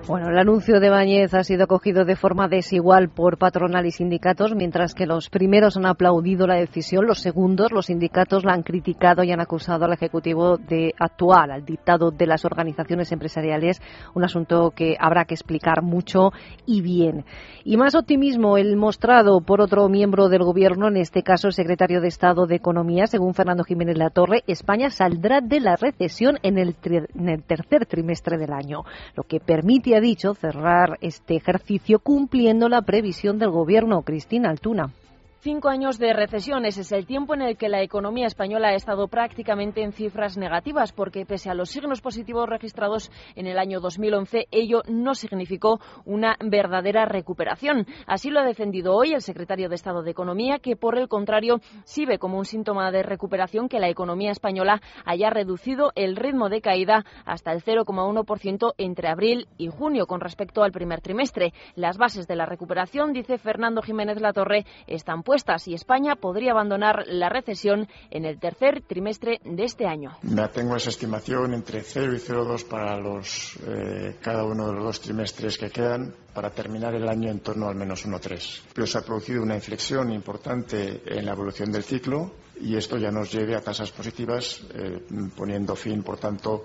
Bueno, 0.05 0.29
el 0.29 0.37
anuncio 0.37 0.79
de 0.79 0.89
Bañez 0.89 1.33
ha 1.33 1.43
sido 1.43 1.65
acogido 1.65 2.05
de 2.05 2.15
forma 2.15 2.47
desigual 2.47 3.09
por 3.09 3.37
patronal 3.37 3.85
y 3.85 3.91
sindicatos, 3.91 4.55
mientras 4.55 4.93
que 4.93 5.05
los 5.05 5.29
primeros 5.29 5.75
han 5.75 5.85
aplaudido 5.85 6.47
la 6.47 6.55
decisión, 6.55 7.05
los 7.05 7.19
segundos, 7.19 7.71
los 7.73 7.87
sindicatos 7.87 8.45
la 8.45 8.53
han 8.53 8.63
criticado 8.63 9.23
y 9.23 9.31
han 9.31 9.41
acusado 9.41 9.83
al 9.83 9.91
Ejecutivo 9.91 10.57
de 10.57 10.93
actuar 10.97 11.51
al 11.51 11.65
dictado 11.65 12.11
de 12.11 12.25
las 12.25 12.45
organizaciones 12.45 13.11
empresariales, 13.11 13.81
un 14.13 14.23
asunto 14.23 14.71
que 14.71 14.95
habrá 14.99 15.25
que 15.25 15.33
explicar 15.33 15.81
mucho 15.81 16.31
y 16.65 16.81
bien. 16.81 17.25
Y 17.65 17.75
más 17.75 17.93
optimismo 17.95 18.57
el 18.57 18.77
mostrado 18.77 19.41
por 19.41 19.59
otro 19.59 19.89
miembro 19.89 20.29
del 20.29 20.43
Gobierno, 20.43 20.87
en 20.87 20.97
este 20.97 21.21
caso 21.21 21.47
el 21.47 21.53
secretario 21.53 21.99
de 21.99 22.07
Estado 22.07 22.45
de 22.45 22.55
Economía, 22.55 23.07
según 23.07 23.33
Fernando 23.33 23.65
Jiménez 23.65 23.97
Latorre, 23.97 24.43
España 24.47 24.89
saldrá 24.89 25.41
de 25.41 25.59
la 25.59 25.75
recesión 25.75 26.39
en 26.43 26.57
el, 26.57 26.75
en 26.83 27.29
el 27.29 27.43
tercer 27.43 27.85
trimestre 27.85 28.37
del 28.37 28.53
año, 28.53 28.83
lo 29.15 29.23
que 29.23 29.39
permite 29.39 29.86
ha 29.93 30.01
dicho 30.01 30.33
cerrar 30.33 30.97
este 31.01 31.35
ejercicio 31.35 31.99
cumpliendo 31.99 32.69
la 32.69 32.81
previsión 32.81 33.39
del 33.39 33.51
Gobierno. 33.51 34.01
Cristina 34.01 34.49
Altuna. 34.49 34.91
Cinco 35.39 35.69
años 35.69 35.99
de 35.99 36.13
recesión, 36.13 36.65
ese 36.65 36.81
es 36.81 36.91
el 36.91 37.05
tiempo 37.05 37.35
en 37.35 37.43
el 37.43 37.57
que 37.57 37.69
la 37.69 37.83
economía 37.83 38.25
española 38.25 38.69
ha 38.69 38.73
estado 38.73 39.07
prácticamente 39.07 39.83
en 39.83 39.93
cifras 39.93 40.35
negativas, 40.35 40.93
porque 40.93 41.27
pese 41.27 41.51
a 41.51 41.53
los 41.53 41.69
signos 41.69 42.01
positivos 42.01 42.49
registrados 42.49 43.11
en 43.35 43.45
el 43.45 43.59
año 43.59 43.79
2011, 43.79 44.47
ello 44.49 44.81
no 44.87 45.13
significó 45.13 45.79
una 46.05 46.37
verdadera 46.43 47.05
recuperación. 47.05 47.85
Así 48.07 48.31
lo 48.31 48.39
ha 48.39 48.45
defendido 48.45 48.95
hoy 48.95 49.13
el 49.13 49.21
secretario 49.21 49.69
de 49.69 49.75
Estado 49.75 50.01
de 50.01 50.09
Economía, 50.09 50.57
que 50.57 50.75
por 50.75 50.97
el 50.97 51.07
contrario 51.07 51.59
sí 51.83 52.07
ve 52.07 52.17
como 52.17 52.39
un 52.39 52.45
síntoma 52.45 52.89
de 52.91 53.03
recuperación 53.03 53.69
que 53.69 53.79
la 53.79 53.89
economía 53.89 54.31
española 54.31 54.81
haya 55.05 55.29
reducido 55.29 55.91
el 55.93 56.15
ritmo 56.15 56.49
de 56.49 56.61
caída 56.61 57.05
hasta 57.25 57.51
el 57.51 57.63
0,1% 57.63 58.73
entre 58.79 59.07
abril 59.07 59.47
y 59.59 59.67
junio 59.67 60.07
con 60.07 60.19
respecto 60.19 60.63
al 60.63 60.71
primer 60.71 61.01
trimestre. 61.01 61.53
Las 61.75 61.99
bases 61.99 62.27
de 62.27 62.35
la 62.35 62.47
recuperación, 62.47 63.13
dice 63.13 63.37
Fernando 63.37 63.83
Jiménez 63.83 64.19
Latorre, 64.19 64.65
están 64.87 65.21
y 65.65 65.73
España 65.73 66.15
podría 66.15 66.51
abandonar 66.51 67.03
la 67.07 67.27
recesión 67.27 67.89
en 68.11 68.23
el 68.23 68.39
tercer 68.39 68.81
trimestre 68.81 69.41
de 69.43 69.65
este 69.65 69.85
año. 69.85 70.17
Me 70.21 70.41
atengo 70.41 70.73
a 70.73 70.77
esa 70.77 70.89
estimación 70.89 71.53
entre 71.53 71.81
0 71.81 72.13
y 72.15 72.17
0,2 72.17 72.65
para 72.65 72.97
los, 72.97 73.57
eh, 73.67 74.15
cada 74.21 74.45
uno 74.45 74.67
de 74.67 74.73
los 74.73 74.83
dos 74.85 75.01
trimestres 75.01 75.57
que 75.57 75.69
quedan 75.69 76.13
para 76.33 76.49
terminar 76.51 76.95
el 76.95 77.09
año 77.09 77.29
en 77.29 77.41
torno 77.41 77.67
al 77.67 77.75
menos 77.75 78.05
1,3. 78.05 78.61
Pero 78.73 78.87
se 78.87 78.97
ha 78.97 79.01
producido 79.01 79.43
una 79.43 79.55
inflexión 79.55 80.13
importante 80.13 81.01
en 81.05 81.25
la 81.25 81.33
evolución 81.33 81.71
del 81.73 81.83
ciclo 81.83 82.31
y 82.61 82.77
esto 82.77 82.97
ya 82.97 83.11
nos 83.11 83.29
lleve 83.31 83.55
a 83.55 83.61
tasas 83.61 83.91
positivas, 83.91 84.61
eh, 84.73 85.03
poniendo 85.35 85.75
fin, 85.75 86.03
por 86.03 86.17
tanto, 86.17 86.63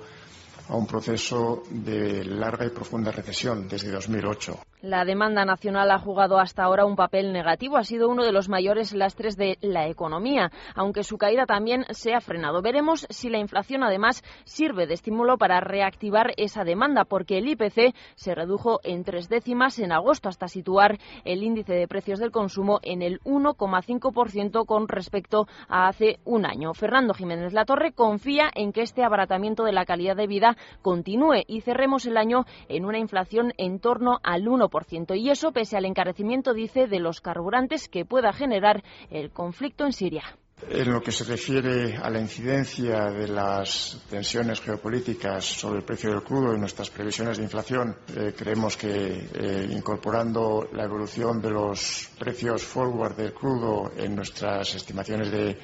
a 0.68 0.76
un 0.76 0.86
proceso 0.86 1.64
de 1.68 2.24
larga 2.24 2.64
y 2.64 2.70
profunda 2.70 3.10
recesión 3.10 3.66
desde 3.66 3.90
2008. 3.90 4.71
La 4.82 5.04
demanda 5.04 5.44
nacional 5.44 5.92
ha 5.92 5.98
jugado 6.00 6.40
hasta 6.40 6.64
ahora 6.64 6.84
un 6.84 6.96
papel 6.96 7.32
negativo. 7.32 7.76
Ha 7.76 7.84
sido 7.84 8.08
uno 8.08 8.24
de 8.24 8.32
los 8.32 8.48
mayores 8.48 8.92
lastres 8.92 9.36
de 9.36 9.56
la 9.60 9.86
economía, 9.86 10.50
aunque 10.74 11.04
su 11.04 11.18
caída 11.18 11.46
también 11.46 11.84
se 11.90 12.14
ha 12.14 12.20
frenado. 12.20 12.62
Veremos 12.62 13.06
si 13.08 13.30
la 13.30 13.38
inflación, 13.38 13.84
además, 13.84 14.24
sirve 14.42 14.88
de 14.88 14.94
estímulo 14.94 15.38
para 15.38 15.60
reactivar 15.60 16.32
esa 16.36 16.64
demanda, 16.64 17.04
porque 17.04 17.38
el 17.38 17.46
IPC 17.46 17.94
se 18.16 18.34
redujo 18.34 18.80
en 18.82 19.04
tres 19.04 19.28
décimas 19.28 19.78
en 19.78 19.92
agosto 19.92 20.28
hasta 20.28 20.48
situar 20.48 20.98
el 21.24 21.44
índice 21.44 21.74
de 21.74 21.86
precios 21.86 22.18
del 22.18 22.32
consumo 22.32 22.80
en 22.82 23.02
el 23.02 23.20
1,5% 23.20 24.66
con 24.66 24.88
respecto 24.88 25.46
a 25.68 25.86
hace 25.86 26.18
un 26.24 26.44
año. 26.44 26.74
Fernando 26.74 27.14
Jiménez 27.14 27.52
Latorre 27.52 27.92
confía 27.92 28.50
en 28.52 28.72
que 28.72 28.82
este 28.82 29.04
abaratamiento 29.04 29.62
de 29.62 29.72
la 29.74 29.84
calidad 29.84 30.16
de 30.16 30.26
vida 30.26 30.56
continúe 30.82 31.44
y 31.46 31.60
cerremos 31.60 32.04
el 32.06 32.16
año 32.16 32.46
en 32.68 32.84
una 32.84 32.98
inflación 32.98 33.52
en 33.58 33.78
torno 33.78 34.18
al 34.24 34.42
1% 34.42 34.71
y 35.14 35.30
eso 35.30 35.52
pese 35.52 35.76
al 35.76 35.84
encarecimiento, 35.84 36.54
dice, 36.54 36.86
de 36.86 36.98
los 36.98 37.20
carburantes 37.20 37.88
que 37.88 38.04
pueda 38.04 38.32
generar 38.32 38.82
el 39.10 39.30
conflicto 39.30 39.84
en 39.84 39.92
Siria. 39.92 40.24
En 40.70 40.92
lo 40.92 41.00
que 41.00 41.10
se 41.10 41.24
refiere 41.24 41.96
a 41.96 42.08
la 42.08 42.20
incidencia 42.20 43.10
de 43.10 43.26
las 43.26 44.00
tensiones 44.08 44.60
geopolíticas 44.60 45.44
sobre 45.44 45.80
el 45.80 45.84
precio 45.84 46.10
del 46.10 46.22
crudo 46.22 46.54
y 46.54 46.58
nuestras 46.58 46.88
previsiones 46.88 47.36
de 47.36 47.42
inflación, 47.42 47.96
eh, 48.16 48.32
creemos 48.36 48.76
que 48.76 49.28
eh, 49.34 49.68
incorporando 49.68 50.68
la 50.72 50.84
evolución 50.84 51.42
de 51.42 51.50
los 51.50 52.10
precios 52.16 52.62
forward 52.62 53.16
del 53.16 53.34
crudo 53.34 53.90
en 53.96 54.14
nuestras 54.14 54.74
estimaciones 54.76 55.32
de 55.32 55.58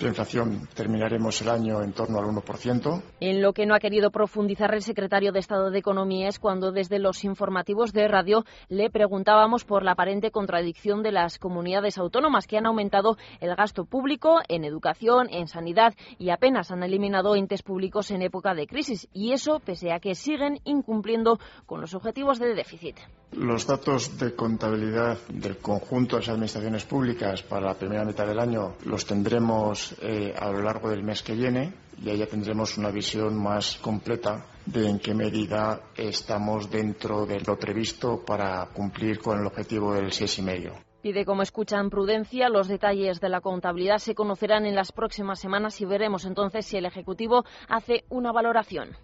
la 0.00 0.08
inflación 0.08 0.68
terminaremos 0.74 1.40
el 1.42 1.48
año 1.48 1.82
en 1.82 1.92
torno 1.92 2.18
al 2.18 2.26
1%. 2.26 3.02
En 3.20 3.42
lo 3.42 3.52
que 3.52 3.66
no 3.66 3.74
ha 3.74 3.78
querido 3.78 4.10
profundizar 4.10 4.74
el 4.74 4.82
secretario 4.82 5.32
de 5.32 5.38
Estado 5.38 5.70
de 5.70 5.78
Economía 5.78 6.28
es 6.28 6.38
cuando 6.38 6.72
desde 6.72 6.98
los 6.98 7.24
informativos 7.24 7.92
de 7.92 8.08
radio 8.08 8.44
le 8.68 8.90
preguntábamos 8.90 9.64
por 9.64 9.82
la 9.82 9.92
aparente 9.92 10.30
contradicción 10.30 11.02
de 11.02 11.12
las 11.12 11.38
comunidades 11.38 11.98
autónomas 11.98 12.46
que 12.46 12.58
han 12.58 12.66
aumentado 12.66 13.16
el 13.40 13.54
gasto 13.54 13.84
público 13.84 14.40
en 14.48 14.64
educación, 14.64 15.28
en 15.30 15.46
sanidad 15.46 15.94
y 16.18 16.30
apenas 16.30 16.70
han 16.70 16.82
eliminado 16.82 17.36
entes 17.36 17.62
públicos 17.62 18.10
en 18.10 18.22
época 18.22 18.54
de 18.54 18.66
crisis. 18.66 19.08
Y 19.12 19.32
eso 19.32 19.60
pese 19.60 19.92
a 19.92 20.00
que 20.00 20.14
siguen 20.14 20.60
incumpliendo 20.64 21.38
con 21.66 21.80
los 21.80 21.94
objetivos 21.94 22.38
de 22.38 22.54
déficit. 22.54 22.96
Los 23.32 23.66
datos 23.66 24.16
de 24.18 24.34
contabilidad 24.34 25.18
del 25.28 25.58
conjunto 25.58 26.16
de 26.16 26.22
las 26.22 26.28
administraciones 26.28 26.84
públicas 26.84 27.42
para 27.42 27.66
la 27.66 27.74
primera 27.74 28.04
mitad 28.04 28.26
del 28.26 28.38
año 28.38 28.74
los 28.84 29.04
tendremos 29.06 29.83
eh, 30.00 30.34
a 30.38 30.50
lo 30.50 30.62
largo 30.62 30.88
del 30.90 31.02
mes 31.02 31.22
que 31.22 31.34
viene 31.34 31.72
y 32.02 32.10
ahí 32.10 32.18
ya 32.18 32.26
tendremos 32.26 32.76
una 32.78 32.90
visión 32.90 33.40
más 33.40 33.76
completa 33.76 34.46
de 34.66 34.88
en 34.88 34.98
qué 34.98 35.14
medida 35.14 35.80
estamos 35.96 36.70
dentro 36.70 37.26
de 37.26 37.40
lo 37.40 37.58
previsto 37.58 38.24
para 38.24 38.66
cumplir 38.72 39.18
con 39.20 39.38
el 39.38 39.46
objetivo 39.46 39.94
del 39.94 40.10
seis 40.12 40.38
y 40.38 40.42
medio. 40.42 40.72
Pide 41.02 41.26
como 41.26 41.42
escuchan 41.42 41.90
prudencia. 41.90 42.48
Los 42.48 42.66
detalles 42.66 43.20
de 43.20 43.28
la 43.28 43.42
contabilidad 43.42 43.98
se 43.98 44.14
conocerán 44.14 44.64
en 44.64 44.74
las 44.74 44.90
próximas 44.90 45.38
semanas 45.38 45.80
y 45.82 45.84
veremos 45.84 46.24
entonces 46.24 46.64
si 46.64 46.78
el 46.78 46.86
Ejecutivo 46.86 47.44
hace 47.68 48.04
una 48.08 48.32
valoración. 48.32 48.96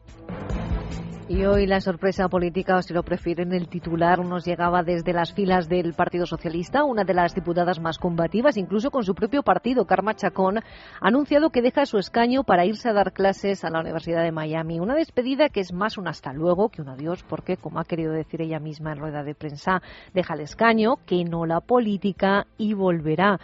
Y 1.30 1.44
hoy 1.44 1.68
la 1.68 1.80
sorpresa 1.80 2.28
política, 2.28 2.74
o 2.74 2.82
si 2.82 2.92
lo 2.92 3.04
prefieren, 3.04 3.52
el 3.52 3.68
titular 3.68 4.18
nos 4.18 4.44
llegaba 4.44 4.82
desde 4.82 5.12
las 5.12 5.32
filas 5.32 5.68
del 5.68 5.94
Partido 5.94 6.26
Socialista. 6.26 6.82
Una 6.82 7.04
de 7.04 7.14
las 7.14 7.36
diputadas 7.36 7.78
más 7.78 7.98
combativas, 7.98 8.56
incluso 8.56 8.90
con 8.90 9.04
su 9.04 9.14
propio 9.14 9.44
partido, 9.44 9.84
Karma 9.84 10.16
Chacón, 10.16 10.58
ha 10.58 10.62
anunciado 11.00 11.50
que 11.50 11.62
deja 11.62 11.86
su 11.86 11.98
escaño 11.98 12.42
para 12.42 12.66
irse 12.66 12.88
a 12.88 12.94
dar 12.94 13.12
clases 13.12 13.62
a 13.64 13.70
la 13.70 13.78
Universidad 13.78 14.24
de 14.24 14.32
Miami. 14.32 14.80
Una 14.80 14.96
despedida 14.96 15.50
que 15.50 15.60
es 15.60 15.72
más 15.72 15.98
un 15.98 16.08
hasta 16.08 16.32
luego 16.32 16.68
que 16.68 16.82
un 16.82 16.88
adiós, 16.88 17.22
porque, 17.22 17.56
como 17.56 17.78
ha 17.78 17.84
querido 17.84 18.10
decir 18.12 18.42
ella 18.42 18.58
misma 18.58 18.90
en 18.90 18.98
rueda 18.98 19.22
de 19.22 19.36
prensa, 19.36 19.82
deja 20.12 20.34
el 20.34 20.40
escaño, 20.40 20.96
que 21.06 21.22
no 21.22 21.46
la 21.46 21.60
política 21.60 22.48
y 22.58 22.74
volverá. 22.74 23.38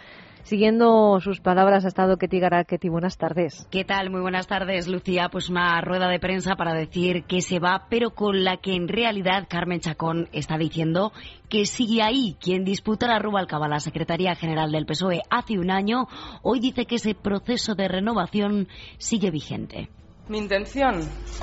Siguiendo 0.47 1.19
sus 1.19 1.41
palabras 1.41 1.83
ha 1.83 1.89
estado 1.89 2.15
Ketty 2.15 2.39
Ketty, 2.65 2.87
buenas 2.87 3.17
tardes. 3.17 3.67
¿Qué 3.69 3.83
tal? 3.83 4.09
Muy 4.09 4.21
buenas 4.21 4.47
tardes, 4.47 4.87
Lucía. 4.87 5.27
Pues 5.29 5.49
una 5.49 5.81
rueda 5.81 6.07
de 6.07 6.21
prensa 6.21 6.55
para 6.55 6.73
decir 6.73 7.25
que 7.25 7.41
se 7.41 7.59
va, 7.59 7.87
pero 7.89 8.11
con 8.11 8.45
la 8.45 8.55
que 8.55 8.73
en 8.73 8.87
realidad 8.87 9.47
Carmen 9.49 9.81
Chacón 9.81 10.29
está 10.31 10.57
diciendo 10.57 11.11
que 11.49 11.65
sigue 11.65 12.01
ahí. 12.01 12.37
Quien 12.39 12.63
disputa 12.63 13.07
la 13.07 13.19
Rubalcaba, 13.19 13.67
la 13.67 13.81
Secretaría 13.81 14.35
General 14.35 14.71
del 14.71 14.85
PSOE, 14.85 15.21
hace 15.29 15.59
un 15.59 15.69
año, 15.69 16.07
hoy 16.43 16.61
dice 16.61 16.85
que 16.85 16.95
ese 16.95 17.13
proceso 17.13 17.75
de 17.75 17.89
renovación 17.89 18.69
sigue 18.99 19.31
vigente. 19.31 19.89
Mi 20.29 20.37
intención 20.37 21.01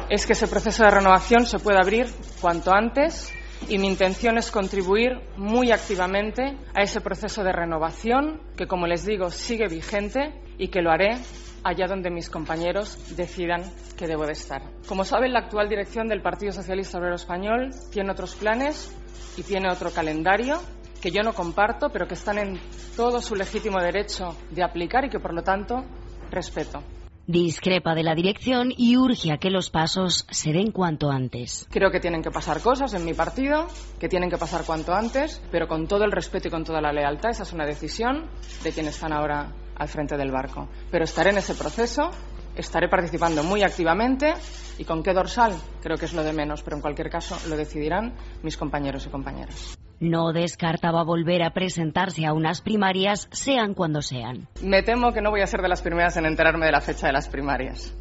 es 0.09 0.25
que 0.25 0.33
ese 0.33 0.49
proceso 0.49 0.83
de 0.83 0.91
renovación 0.91 1.45
se 1.45 1.59
pueda 1.59 1.81
abrir 1.81 2.07
cuanto 2.41 2.73
antes 2.73 3.35
y 3.69 3.79
mi 3.79 3.89
intención 3.89 4.39
es 4.39 4.51
contribuir 4.51 5.21
muy 5.37 5.71
activamente 5.71 6.57
a 6.75 6.83
ese 6.83 7.01
proceso 7.01 7.43
de 7.43 7.53
renovación 7.53 8.41
que, 8.57 8.67
como 8.67 8.87
les 8.87 9.05
digo, 9.05 9.31
sigue 9.31 9.69
vigente 9.69 10.35
y 10.59 10.69
que 10.69 10.83
lo 10.83 10.91
haré 10.91 11.19
allá 11.63 11.87
donde 11.87 12.11
mis 12.11 12.29
compañeros 12.29 13.17
decidan 13.17 13.63
que 13.97 14.07
debo 14.07 14.27
de 14.27 14.33
estar. 14.33 14.63
Como 14.87 15.05
saben, 15.05 15.33
la 15.33 15.41
actual 15.41 15.69
dirección 15.69 16.09
del 16.09 16.21
Partido 16.21 16.53
Socialista 16.53 16.99
Obrero 16.99 17.17
Español 17.17 17.71
tiene 17.91 18.13
otros 18.13 18.35
planes 18.35 18.95
y 19.37 19.43
tiene 19.43 19.71
otro 19.71 19.91
calendario 19.91 20.61
que 21.01 21.11
yo 21.11 21.23
no 21.23 21.35
comparto, 21.35 21.91
pero 21.91 22.07
que 22.07 22.15
están 22.15 22.39
en 22.39 22.61
todo 22.97 23.21
su 23.21 23.35
legítimo 23.35 23.81
derecho 23.81 24.37
de 24.51 24.63
aplicar 24.63 25.05
y 25.05 25.11
que, 25.11 25.19
por 25.19 25.35
lo 25.35 25.43
tanto, 25.43 25.85
respeto. 26.31 26.83
Discrepa 27.27 27.95
de 27.95 28.03
la 28.03 28.15
dirección 28.15 28.71
y 28.77 28.99
urge 28.99 29.33
a 29.33 29.39
que 29.39 29.49
los 29.49 29.71
pasos 29.71 30.27
se 30.31 30.53
den 30.53 30.73
cuanto 30.73 31.11
antes. 31.11 31.67
Creo 31.71 31.91
que 31.91 31.99
tienen 31.99 32.23
que 32.23 32.31
pasar 32.31 32.61
cosas 32.61 32.93
en 32.93 33.03
mi 33.03 33.15
partido, 33.15 33.67
que 33.99 34.11
tienen 34.11 34.29
que 34.29 34.37
pasar 34.37 34.65
cuanto 34.67 34.93
antes, 34.93 35.41
pero 35.51 35.67
con 35.67 35.89
todo 35.89 36.05
el 36.05 36.13
respeto 36.13 36.49
y 36.49 36.51
con 36.51 36.65
toda 36.65 36.83
la 36.83 36.93
lealtad. 36.93 37.31
Esa 37.31 37.45
es 37.45 37.53
una 37.55 37.65
decisión 37.65 38.27
de 38.63 38.73
quienes 38.73 38.97
están 38.97 39.15
ahora 39.15 39.55
al 39.75 39.89
frente 39.89 40.19
del 40.19 40.31
barco. 40.31 40.69
Pero 40.91 41.05
estaré 41.05 41.31
en 41.31 41.39
ese 41.39 41.55
proceso, 41.55 42.11
estaré 42.57 42.89
participando 42.89 43.43
muy 43.43 43.63
activamente 43.63 44.35
y 44.79 44.85
con 44.85 45.03
qué 45.03 45.13
dorsal, 45.13 45.55
creo 45.83 45.97
que 45.97 46.07
es 46.07 46.13
lo 46.13 46.23
de 46.23 46.33
menos, 46.33 46.63
pero 46.63 46.77
en 46.77 46.83
cualquier 46.83 47.11
caso 47.11 47.37
lo 47.49 47.57
decidirán 47.57 48.15
mis 48.43 48.57
compañeros 48.57 49.07
y 49.07 49.11
compañeras. 49.11 49.77
No 50.01 50.33
descartaba 50.33 51.05
volver 51.05 51.43
a 51.43 51.51
presentarse 51.51 52.27
a 52.27 52.33
unas 52.33 52.61
primarias, 52.61 53.29
sean 53.31 53.75
cuando 53.75 54.03
sean. 54.03 54.49
Me 54.61 54.83
temo 54.83 55.13
que 55.13 55.21
no 55.21 55.31
voy 55.31 55.41
a 55.41 55.47
ser 55.47 55.63
de 55.63 55.69
las 55.69 55.83
primeras 55.83 56.17
en 56.17 56.27
enterarme 56.27 56.67
de 56.67 56.73
la 56.73 56.81
fecha 56.81 57.07
de 57.07 57.13
las 57.13 57.29
primarias. 57.29 57.95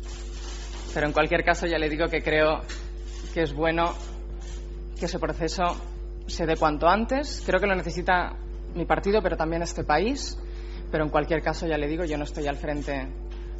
Pero 0.93 1.07
en 1.07 1.13
cualquier 1.13 1.43
caso 1.43 1.65
ya 1.65 1.77
le 1.77 1.89
digo 1.89 2.07
que 2.07 2.21
creo 2.21 2.61
que 3.33 3.41
es 3.41 3.53
bueno 3.53 3.93
que 4.99 5.05
ese 5.05 5.19
proceso 5.19 5.63
se 6.27 6.45
dé 6.45 6.55
cuanto 6.55 6.87
antes. 6.87 7.43
Creo 7.45 7.59
que 7.59 7.67
lo 7.67 7.75
necesita 7.75 8.35
mi 8.75 8.85
partido, 8.85 9.21
pero 9.21 9.37
también 9.37 9.61
este 9.61 9.83
país. 9.83 10.37
Pero 10.91 11.03
en 11.05 11.09
cualquier 11.09 11.41
caso 11.41 11.65
ya 11.65 11.77
le 11.77 11.87
digo, 11.87 12.05
yo 12.05 12.17
no 12.17 12.23
estoy 12.23 12.47
al 12.47 12.57
frente 12.57 13.07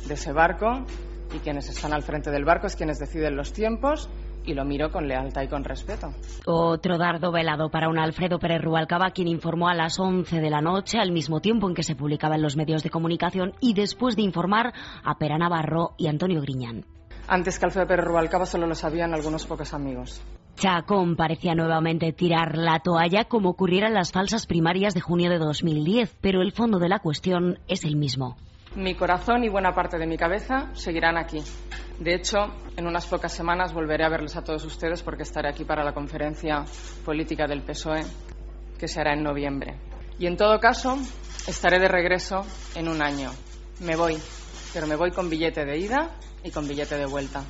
de 0.07 0.13
ese 0.13 0.31
barco 0.31 0.85
y 1.33 1.39
quienes 1.39 1.69
están 1.69 1.93
al 1.93 2.03
frente 2.03 2.31
del 2.31 2.45
barco 2.45 2.67
es 2.67 2.75
quienes 2.75 2.99
deciden 2.99 3.35
los 3.35 3.53
tiempos 3.53 4.09
y 4.45 4.53
lo 4.53 4.65
miro 4.65 4.91
con 4.91 5.07
lealtad 5.07 5.43
y 5.43 5.47
con 5.47 5.63
respeto. 5.63 6.13
Otro 6.45 6.97
dardo 6.97 7.31
velado 7.31 7.69
para 7.69 7.89
un 7.89 7.97
Alfredo 7.97 8.39
Pérez 8.39 8.61
Rubalcaba, 8.61 9.11
quien 9.11 9.27
informó 9.27 9.69
a 9.69 9.73
las 9.73 9.99
11 9.99 10.41
de 10.41 10.49
la 10.49 10.61
noche, 10.61 10.99
al 10.99 11.11
mismo 11.11 11.39
tiempo 11.39 11.67
en 11.67 11.75
que 11.75 11.83
se 11.83 11.95
publicaba 11.95 12.35
en 12.35 12.41
los 12.41 12.57
medios 12.57 12.83
de 12.83 12.89
comunicación 12.89 13.53
y 13.61 13.73
después 13.73 14.15
de 14.15 14.23
informar 14.23 14.73
a 15.03 15.17
Pera 15.17 15.37
Navarro 15.37 15.93
y 15.97 16.07
Antonio 16.07 16.41
Griñán. 16.41 16.85
Antes 17.27 17.57
que 17.57 17.65
Alfredo 17.65 17.87
Pérez 17.87 18.05
Rubalcaba 18.05 18.45
solo 18.45 18.67
lo 18.67 18.75
sabían 18.75 19.13
algunos 19.13 19.45
pocos 19.45 19.73
amigos. 19.73 20.21
Chacón 20.55 21.15
parecía 21.15 21.55
nuevamente 21.55 22.11
tirar 22.13 22.57
la 22.57 22.79
toalla 22.79 23.25
como 23.25 23.49
ocurriera 23.49 23.87
en 23.87 23.93
las 23.93 24.11
falsas 24.11 24.45
primarias 24.45 24.93
de 24.93 25.01
junio 25.01 25.29
de 25.29 25.39
2010, 25.39 26.17
pero 26.21 26.41
el 26.41 26.51
fondo 26.51 26.79
de 26.79 26.89
la 26.89 26.99
cuestión 26.99 27.59
es 27.67 27.85
el 27.85 27.95
mismo. 27.95 28.35
Mi 28.75 28.95
corazón 28.95 29.43
y 29.43 29.49
buena 29.49 29.73
parte 29.73 29.99
de 29.99 30.07
mi 30.07 30.17
cabeza 30.17 30.73
seguirán 30.73 31.15
aquí. 31.15 31.43
De 31.99 32.15
hecho, 32.15 32.39
en 32.75 32.87
unas 32.87 33.05
pocas 33.05 33.31
semanas 33.31 33.71
volveré 33.71 34.03
a 34.03 34.09
verles 34.09 34.35
a 34.35 34.43
todos 34.43 34.65
ustedes 34.65 35.03
porque 35.03 35.21
estaré 35.21 35.49
aquí 35.49 35.63
para 35.63 35.83
la 35.83 35.93
conferencia 35.93 36.65
política 37.05 37.45
del 37.45 37.61
PSOE 37.61 38.01
que 38.79 38.87
se 38.87 38.99
hará 38.99 39.13
en 39.13 39.21
noviembre. 39.21 39.77
Y 40.17 40.25
en 40.25 40.37
todo 40.37 40.59
caso, 40.59 40.97
estaré 41.47 41.77
de 41.77 41.87
regreso 41.87 42.45
en 42.73 42.87
un 42.87 43.03
año. 43.03 43.29
Me 43.81 43.95
voy, 43.95 44.17
pero 44.73 44.87
me 44.87 44.95
voy 44.95 45.11
con 45.11 45.29
billete 45.29 45.65
de 45.65 45.77
ida 45.77 46.09
y 46.43 46.49
con 46.49 46.67
billete 46.67 46.97
de 46.97 47.05
vuelta. 47.05 47.43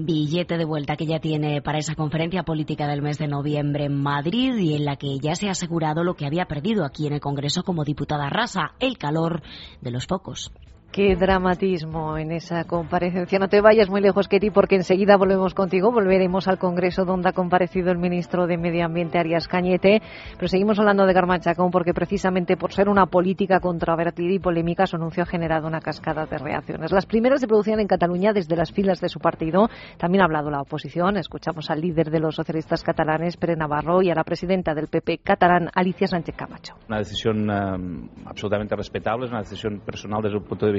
Billete 0.00 0.56
de 0.56 0.64
vuelta 0.64 0.96
que 0.96 1.06
ya 1.06 1.18
tiene 1.18 1.60
para 1.60 1.78
esa 1.78 1.96
conferencia 1.96 2.44
política 2.44 2.86
del 2.86 3.02
mes 3.02 3.18
de 3.18 3.26
noviembre 3.26 3.86
en 3.86 4.00
Madrid 4.00 4.54
y 4.54 4.74
en 4.74 4.84
la 4.84 4.94
que 4.94 5.18
ya 5.18 5.34
se 5.34 5.48
ha 5.48 5.50
asegurado 5.50 6.04
lo 6.04 6.14
que 6.14 6.24
había 6.24 6.44
perdido 6.44 6.84
aquí 6.84 7.08
en 7.08 7.14
el 7.14 7.20
Congreso 7.20 7.64
como 7.64 7.82
diputada 7.82 8.30
rasa, 8.30 8.74
el 8.78 8.96
calor 8.96 9.42
de 9.80 9.90
los 9.90 10.06
pocos. 10.06 10.52
Qué 10.90 11.14
dramatismo 11.16 12.16
en 12.16 12.32
esa 12.32 12.64
comparecencia. 12.64 13.38
No 13.38 13.48
te 13.48 13.60
vayas 13.60 13.90
muy 13.90 14.00
lejos, 14.00 14.26
Ketty, 14.26 14.50
porque 14.50 14.76
enseguida 14.76 15.18
volvemos 15.18 15.52
contigo. 15.52 15.92
Volveremos 15.92 16.48
al 16.48 16.58
Congreso 16.58 17.04
donde 17.04 17.28
ha 17.28 17.32
comparecido 17.32 17.92
el 17.92 17.98
ministro 17.98 18.46
de 18.46 18.56
Medio 18.56 18.86
Ambiente, 18.86 19.18
Arias 19.18 19.48
Cañete. 19.48 20.00
Pero 20.36 20.48
seguimos 20.48 20.78
hablando 20.78 21.04
de 21.04 21.12
Garmachacón 21.12 21.70
porque 21.70 21.92
precisamente 21.92 22.56
por 22.56 22.72
ser 22.72 22.88
una 22.88 23.04
política 23.04 23.60
controvertida 23.60 24.32
y 24.32 24.38
polémica, 24.38 24.86
su 24.86 24.96
anuncio 24.96 25.24
ha 25.24 25.26
generado 25.26 25.68
una 25.68 25.80
cascada 25.80 26.24
de 26.24 26.38
reacciones. 26.38 26.90
Las 26.90 27.04
primeras 27.04 27.40
se 27.40 27.46
producían 27.46 27.80
en 27.80 27.86
Cataluña 27.86 28.32
desde 28.32 28.56
las 28.56 28.72
filas 28.72 28.98
de 29.00 29.10
su 29.10 29.20
partido. 29.20 29.68
También 29.98 30.22
ha 30.22 30.24
hablado 30.24 30.50
la 30.50 30.62
oposición. 30.62 31.18
Escuchamos 31.18 31.68
al 31.70 31.82
líder 31.82 32.10
de 32.10 32.18
los 32.18 32.34
socialistas 32.34 32.82
catalanes, 32.82 33.36
Pere 33.36 33.56
Navarro, 33.56 34.00
y 34.00 34.10
a 34.10 34.14
la 34.14 34.24
presidenta 34.24 34.74
del 34.74 34.88
PP 34.88 35.18
catalán, 35.18 35.68
Alicia 35.74 36.06
Sánchez 36.06 36.34
Camacho. 36.34 36.74
Una 36.88 36.98
decisión 36.98 37.50
um, 37.50 38.08
absolutamente 38.24 38.74
respetable, 38.74 39.26
es 39.26 39.30
una 39.30 39.40
decisión 39.40 39.80
personal 39.80 40.22
desde 40.22 40.38
un 40.38 40.44
punto 40.44 40.64
de 40.64 40.72
vista 40.72 40.77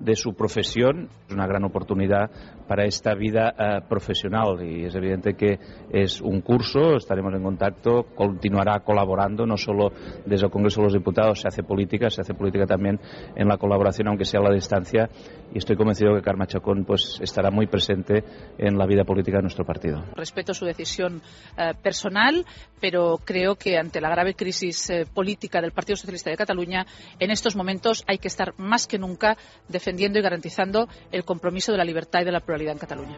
de 0.00 0.16
su 0.16 0.34
profesión. 0.34 1.08
Es 1.28 1.34
una 1.34 1.46
gran 1.46 1.64
oportunidad 1.64 2.30
para 2.68 2.84
esta 2.84 3.14
vida 3.14 3.54
uh, 3.58 3.88
profesional 3.88 4.62
y 4.62 4.84
es 4.84 4.94
evidente 4.94 5.34
que 5.34 5.58
es 5.90 6.20
un 6.20 6.40
curso, 6.40 6.96
estaremos 6.96 7.34
en 7.34 7.42
contacto, 7.42 8.06
continuará 8.14 8.80
colaborando, 8.80 9.46
no 9.46 9.56
solo 9.56 9.92
desde 10.24 10.46
el 10.46 10.52
Congreso 10.52 10.80
de 10.80 10.84
los 10.84 10.92
Diputados 10.94 11.40
se 11.40 11.48
hace 11.48 11.62
política, 11.62 12.10
se 12.10 12.20
hace 12.20 12.34
política 12.34 12.66
también 12.66 12.98
en 13.36 13.48
la 13.48 13.58
colaboración, 13.58 14.08
aunque 14.08 14.24
sea 14.24 14.40
a 14.40 14.44
la 14.44 14.54
distancia, 14.54 15.08
y 15.54 15.58
estoy 15.58 15.76
convencido 15.76 16.14
que 16.14 16.20
Carmen 16.20 16.46
Chacón 16.46 16.84
pues, 16.84 17.18
estará 17.22 17.50
muy 17.50 17.66
presente 17.66 18.22
en 18.58 18.76
la 18.76 18.86
vida 18.86 19.04
política 19.04 19.38
de 19.38 19.42
nuestro 19.42 19.64
partido. 19.64 20.04
Respeto 20.14 20.52
su 20.52 20.66
decisión 20.66 21.22
uh, 21.56 21.74
personal, 21.80 22.44
pero 22.78 23.18
creo 23.24 23.54
que 23.54 23.78
ante 23.78 24.02
la 24.02 24.10
grave 24.10 24.34
crisis 24.34 24.90
uh, 24.90 25.08
política 25.14 25.62
del 25.62 25.72
Partido 25.72 25.96
Socialista 25.96 26.28
de 26.28 26.36
Cataluña, 26.36 26.84
en 27.18 27.30
estos 27.30 27.56
momentos 27.56 28.04
hay 28.06 28.18
que 28.18 28.28
estar 28.28 28.52
más 28.58 28.86
que 28.86 28.98
nunca 28.98 29.14
nunca 29.14 29.36
defendiendo 29.68 30.18
y 30.18 30.22
garantizando 30.22 30.88
el 31.12 31.24
compromiso 31.24 31.70
de 31.72 31.78
la 31.78 31.84
libertad 31.84 32.22
y 32.22 32.24
de 32.24 32.32
la 32.32 32.40
pluralidad 32.40 32.72
en 32.72 32.78
Cataluña. 32.78 33.16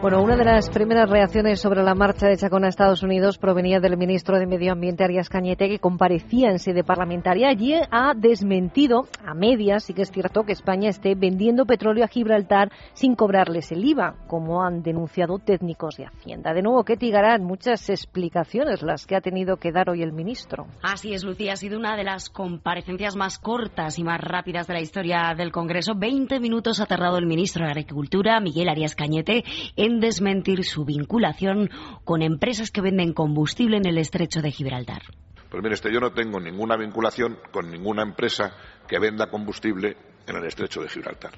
Bueno, 0.00 0.22
una 0.22 0.36
de 0.36 0.44
las 0.44 0.70
primeras 0.70 1.10
reacciones 1.10 1.60
sobre 1.60 1.82
la 1.82 1.94
marcha 1.94 2.26
de 2.26 2.36
Chacón 2.36 2.64
a 2.64 2.68
Estados 2.68 3.02
Unidos 3.02 3.38
provenía 3.38 3.80
del 3.80 3.96
ministro 3.96 4.38
de 4.38 4.46
Medio 4.46 4.72
Ambiente, 4.72 5.04
Arias 5.04 5.28
Cañete, 5.28 5.68
que 5.68 5.78
comparecía 5.78 6.50
en 6.50 6.58
sede 6.58 6.84
parlamentaria. 6.84 7.48
Allí 7.48 7.74
ha 7.90 8.14
desmentido 8.14 9.06
a 9.24 9.34
medias, 9.34 9.84
sí 9.84 9.94
que 9.94 10.02
es 10.02 10.10
cierto, 10.10 10.44
que 10.44 10.52
España 10.52 10.88
esté 10.88 11.14
vendiendo 11.14 11.66
petróleo 11.72 12.04
a 12.04 12.08
Gibraltar 12.08 12.70
sin 12.92 13.14
cobrarles 13.14 13.72
el 13.72 13.82
IVA, 13.82 14.14
como 14.26 14.62
han 14.62 14.82
denunciado 14.82 15.38
técnicos 15.38 15.96
de 15.96 16.04
Hacienda. 16.04 16.52
De 16.52 16.60
nuevo, 16.60 16.84
Ketty 16.84 17.10
Garán, 17.10 17.44
muchas 17.44 17.88
explicaciones 17.88 18.82
las 18.82 19.06
que 19.06 19.16
ha 19.16 19.22
tenido 19.22 19.56
que 19.56 19.72
dar 19.72 19.88
hoy 19.88 20.02
el 20.02 20.12
ministro. 20.12 20.66
Así 20.82 21.14
es, 21.14 21.24
Lucía, 21.24 21.54
ha 21.54 21.56
sido 21.56 21.78
una 21.78 21.96
de 21.96 22.04
las 22.04 22.28
comparecencias 22.28 23.16
más 23.16 23.38
cortas 23.38 23.98
y 23.98 24.04
más 24.04 24.20
rápidas 24.20 24.66
de 24.66 24.74
la 24.74 24.82
historia 24.82 25.32
del 25.34 25.50
Congreso. 25.50 25.94
Veinte 25.96 26.40
minutos 26.40 26.78
ha 26.80 26.84
tardado 26.84 27.16
el 27.16 27.24
ministro 27.24 27.64
de 27.64 27.70
Agricultura, 27.70 28.38
Miguel 28.40 28.68
Arias 28.68 28.94
Cañete, 28.94 29.44
en 29.76 29.98
desmentir 29.98 30.64
su 30.64 30.84
vinculación 30.84 31.70
con 32.04 32.20
empresas 32.20 32.70
que 32.70 32.82
venden 32.82 33.14
combustible 33.14 33.78
en 33.78 33.86
el 33.86 33.96
estrecho 33.96 34.42
de 34.42 34.50
Gibraltar. 34.50 35.00
Pues 35.48 35.62
mire, 35.62 35.74
este, 35.74 35.90
yo 35.90 36.00
no 36.00 36.12
tengo 36.12 36.38
ninguna 36.38 36.76
vinculación 36.76 37.38
con 37.50 37.70
ninguna 37.70 38.02
empresa 38.02 38.56
que 38.86 38.98
venda 38.98 39.30
combustible 39.30 39.96
en 40.26 40.36
el 40.36 40.44
estrecho 40.44 40.80
de 40.82 40.88
Gibraltar. 40.88 41.32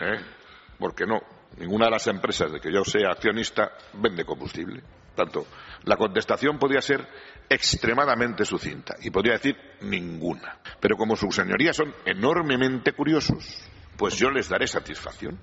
¿Eh? 0.00 0.20
Porque 0.78 1.04
no, 1.06 1.20
ninguna 1.58 1.86
de 1.86 1.92
las 1.92 2.06
empresas 2.06 2.52
de 2.52 2.60
que 2.60 2.72
yo 2.72 2.84
sea 2.84 3.10
accionista 3.10 3.72
vende 3.94 4.24
combustible. 4.24 4.82
Tanto, 5.14 5.46
la 5.84 5.96
contestación 5.96 6.58
podría 6.58 6.80
ser 6.80 7.06
extremadamente 7.48 8.44
sucinta 8.44 8.96
y 9.02 9.10
podría 9.10 9.34
decir 9.34 9.56
ninguna. 9.82 10.58
Pero 10.80 10.96
como 10.96 11.16
sus 11.16 11.34
señorías 11.34 11.76
son 11.76 11.94
enormemente 12.06 12.92
curiosos, 12.92 13.68
pues 13.96 14.16
yo 14.16 14.30
les 14.30 14.48
daré 14.48 14.66
satisfacción 14.66 15.38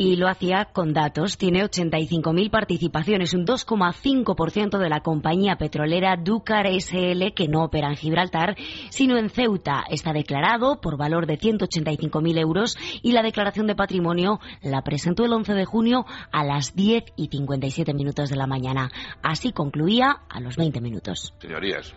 y 0.00 0.16
lo 0.16 0.28
hacía 0.28 0.64
con 0.64 0.94
datos. 0.94 1.36
Tiene 1.36 1.62
85.000 1.62 2.50
participaciones, 2.50 3.34
un 3.34 3.44
2,5% 3.44 4.78
de 4.78 4.88
la 4.88 5.00
compañía 5.00 5.56
petrolera 5.56 6.16
Ducar 6.16 6.66
SL, 6.66 7.34
que 7.34 7.48
no 7.48 7.64
opera 7.64 7.88
en 7.88 7.96
Gibraltar, 7.96 8.56
sino 8.88 9.18
en 9.18 9.28
Ceuta. 9.28 9.84
Está 9.90 10.14
declarado 10.14 10.80
por 10.80 10.96
valor 10.96 11.26
de 11.26 11.38
185.000 11.38 12.38
euros 12.38 12.78
y 13.02 13.12
la 13.12 13.20
declaración 13.20 13.66
de 13.66 13.74
patrimonio 13.74 14.40
la 14.62 14.80
presentó 14.80 15.26
el 15.26 15.34
11 15.34 15.52
de 15.52 15.66
junio 15.66 16.06
a 16.32 16.44
las 16.44 16.74
10 16.74 17.04
y 17.16 17.26
57 17.26 17.92
minutos 17.92 18.30
de 18.30 18.36
la 18.36 18.46
mañana. 18.46 18.90
Así 19.22 19.52
concluía 19.52 20.22
a 20.30 20.40
los 20.40 20.56
20 20.56 20.80
minutos. 20.80 21.34
Señorías, 21.40 21.92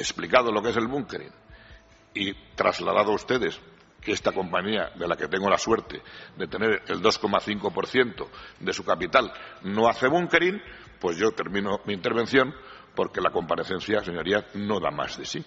explicado 0.00 0.50
lo 0.50 0.60
que 0.60 0.70
es 0.70 0.76
el 0.76 0.88
bunkering 0.88 1.30
y 2.14 2.32
trasladado 2.56 3.12
a 3.12 3.14
ustedes 3.14 3.60
que 4.04 4.12
esta 4.12 4.32
compañía, 4.32 4.90
de 4.94 5.08
la 5.08 5.16
que 5.16 5.28
tengo 5.28 5.48
la 5.48 5.58
suerte 5.58 6.02
de 6.36 6.46
tener 6.46 6.82
el 6.88 7.02
2,5% 7.02 8.28
de 8.60 8.72
su 8.72 8.84
capital, 8.84 9.32
no 9.62 9.88
hace 9.88 10.08
bunkering, 10.08 10.60
pues 11.00 11.16
yo 11.16 11.32
termino 11.32 11.80
mi 11.86 11.94
intervención 11.94 12.54
porque 12.94 13.20
la 13.20 13.30
comparecencia, 13.30 14.00
señoría, 14.04 14.46
no 14.54 14.78
da 14.78 14.90
más 14.90 15.18
de 15.18 15.24
sí. 15.24 15.44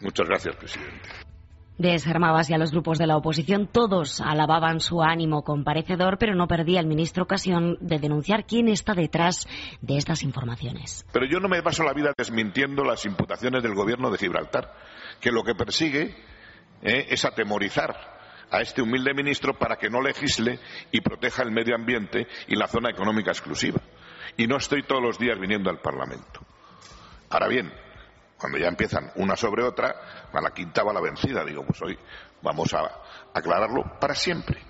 Muchas 0.00 0.28
gracias, 0.28 0.56
presidente. 0.56 1.08
Desarmaba 1.80 2.40
así 2.40 2.52
a 2.52 2.58
los 2.58 2.72
grupos 2.72 2.98
de 2.98 3.06
la 3.06 3.16
oposición. 3.16 3.66
Todos 3.66 4.20
alababan 4.20 4.80
su 4.80 5.02
ánimo 5.02 5.42
comparecedor, 5.44 6.18
pero 6.18 6.34
no 6.34 6.46
perdía 6.46 6.78
el 6.78 6.86
ministro 6.86 7.24
ocasión 7.24 7.78
de 7.80 7.98
denunciar 7.98 8.44
quién 8.44 8.68
está 8.68 8.92
detrás 8.92 9.48
de 9.80 9.96
estas 9.96 10.22
informaciones. 10.22 11.06
Pero 11.10 11.24
yo 11.26 11.40
no 11.40 11.48
me 11.48 11.62
paso 11.62 11.82
la 11.82 11.94
vida 11.94 12.12
desmintiendo 12.16 12.84
las 12.84 13.06
imputaciones 13.06 13.62
del 13.62 13.74
gobierno 13.74 14.10
de 14.10 14.18
Gibraltar, 14.18 14.74
que 15.20 15.32
lo 15.32 15.42
que 15.42 15.54
persigue 15.54 16.14
¿eh? 16.82 17.06
es 17.10 17.24
atemorizar 17.24 18.20
a 18.50 18.60
este 18.60 18.82
humilde 18.82 19.14
ministro 19.14 19.56
para 19.58 19.76
que 19.76 19.90
no 19.90 20.00
legisle 20.00 20.58
y 20.90 21.00
proteja 21.00 21.42
el 21.42 21.52
medio 21.52 21.74
ambiente 21.74 22.26
y 22.48 22.56
la 22.56 22.66
zona 22.66 22.90
económica 22.90 23.30
exclusiva. 23.30 23.80
Y 24.36 24.46
no 24.46 24.56
estoy 24.56 24.82
todos 24.82 25.02
los 25.02 25.18
días 25.18 25.38
viniendo 25.38 25.70
al 25.70 25.80
Parlamento. 25.80 26.40
Ahora 27.30 27.48
bien, 27.48 27.72
cuando 28.36 28.58
ya 28.58 28.68
empiezan 28.68 29.12
una 29.16 29.36
sobre 29.36 29.62
otra, 29.62 30.28
a 30.32 30.40
la 30.40 30.50
quinta 30.50 30.82
va 30.82 30.92
la 30.92 31.00
vencida. 31.00 31.44
Digo, 31.44 31.64
pues 31.64 31.80
hoy 31.82 31.98
vamos 32.42 32.72
a 32.74 32.90
aclararlo 33.34 33.98
para 34.00 34.14
siempre 34.14 34.69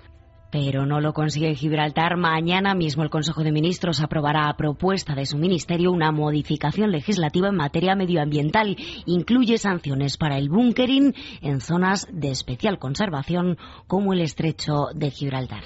pero 0.51 0.85
no 0.85 0.99
lo 1.01 1.13
consigue 1.13 1.55
Gibraltar. 1.55 2.17
Mañana 2.17 2.75
mismo 2.75 3.03
el 3.03 3.09
Consejo 3.09 3.43
de 3.43 3.51
Ministros 3.51 4.01
aprobará 4.01 4.49
a 4.49 4.57
propuesta 4.57 5.15
de 5.15 5.25
su 5.25 5.37
ministerio 5.37 5.91
una 5.91 6.11
modificación 6.11 6.91
legislativa 6.91 7.47
en 7.47 7.55
materia 7.55 7.95
medioambiental. 7.95 8.75
Incluye 9.05 9.57
sanciones 9.57 10.17
para 10.17 10.37
el 10.37 10.49
bunkering 10.49 11.15
en 11.41 11.61
zonas 11.61 12.07
de 12.11 12.29
especial 12.29 12.77
conservación 12.77 13.57
como 13.87 14.13
el 14.13 14.21
estrecho 14.21 14.87
de 14.93 15.09
Gibraltar. 15.09 15.63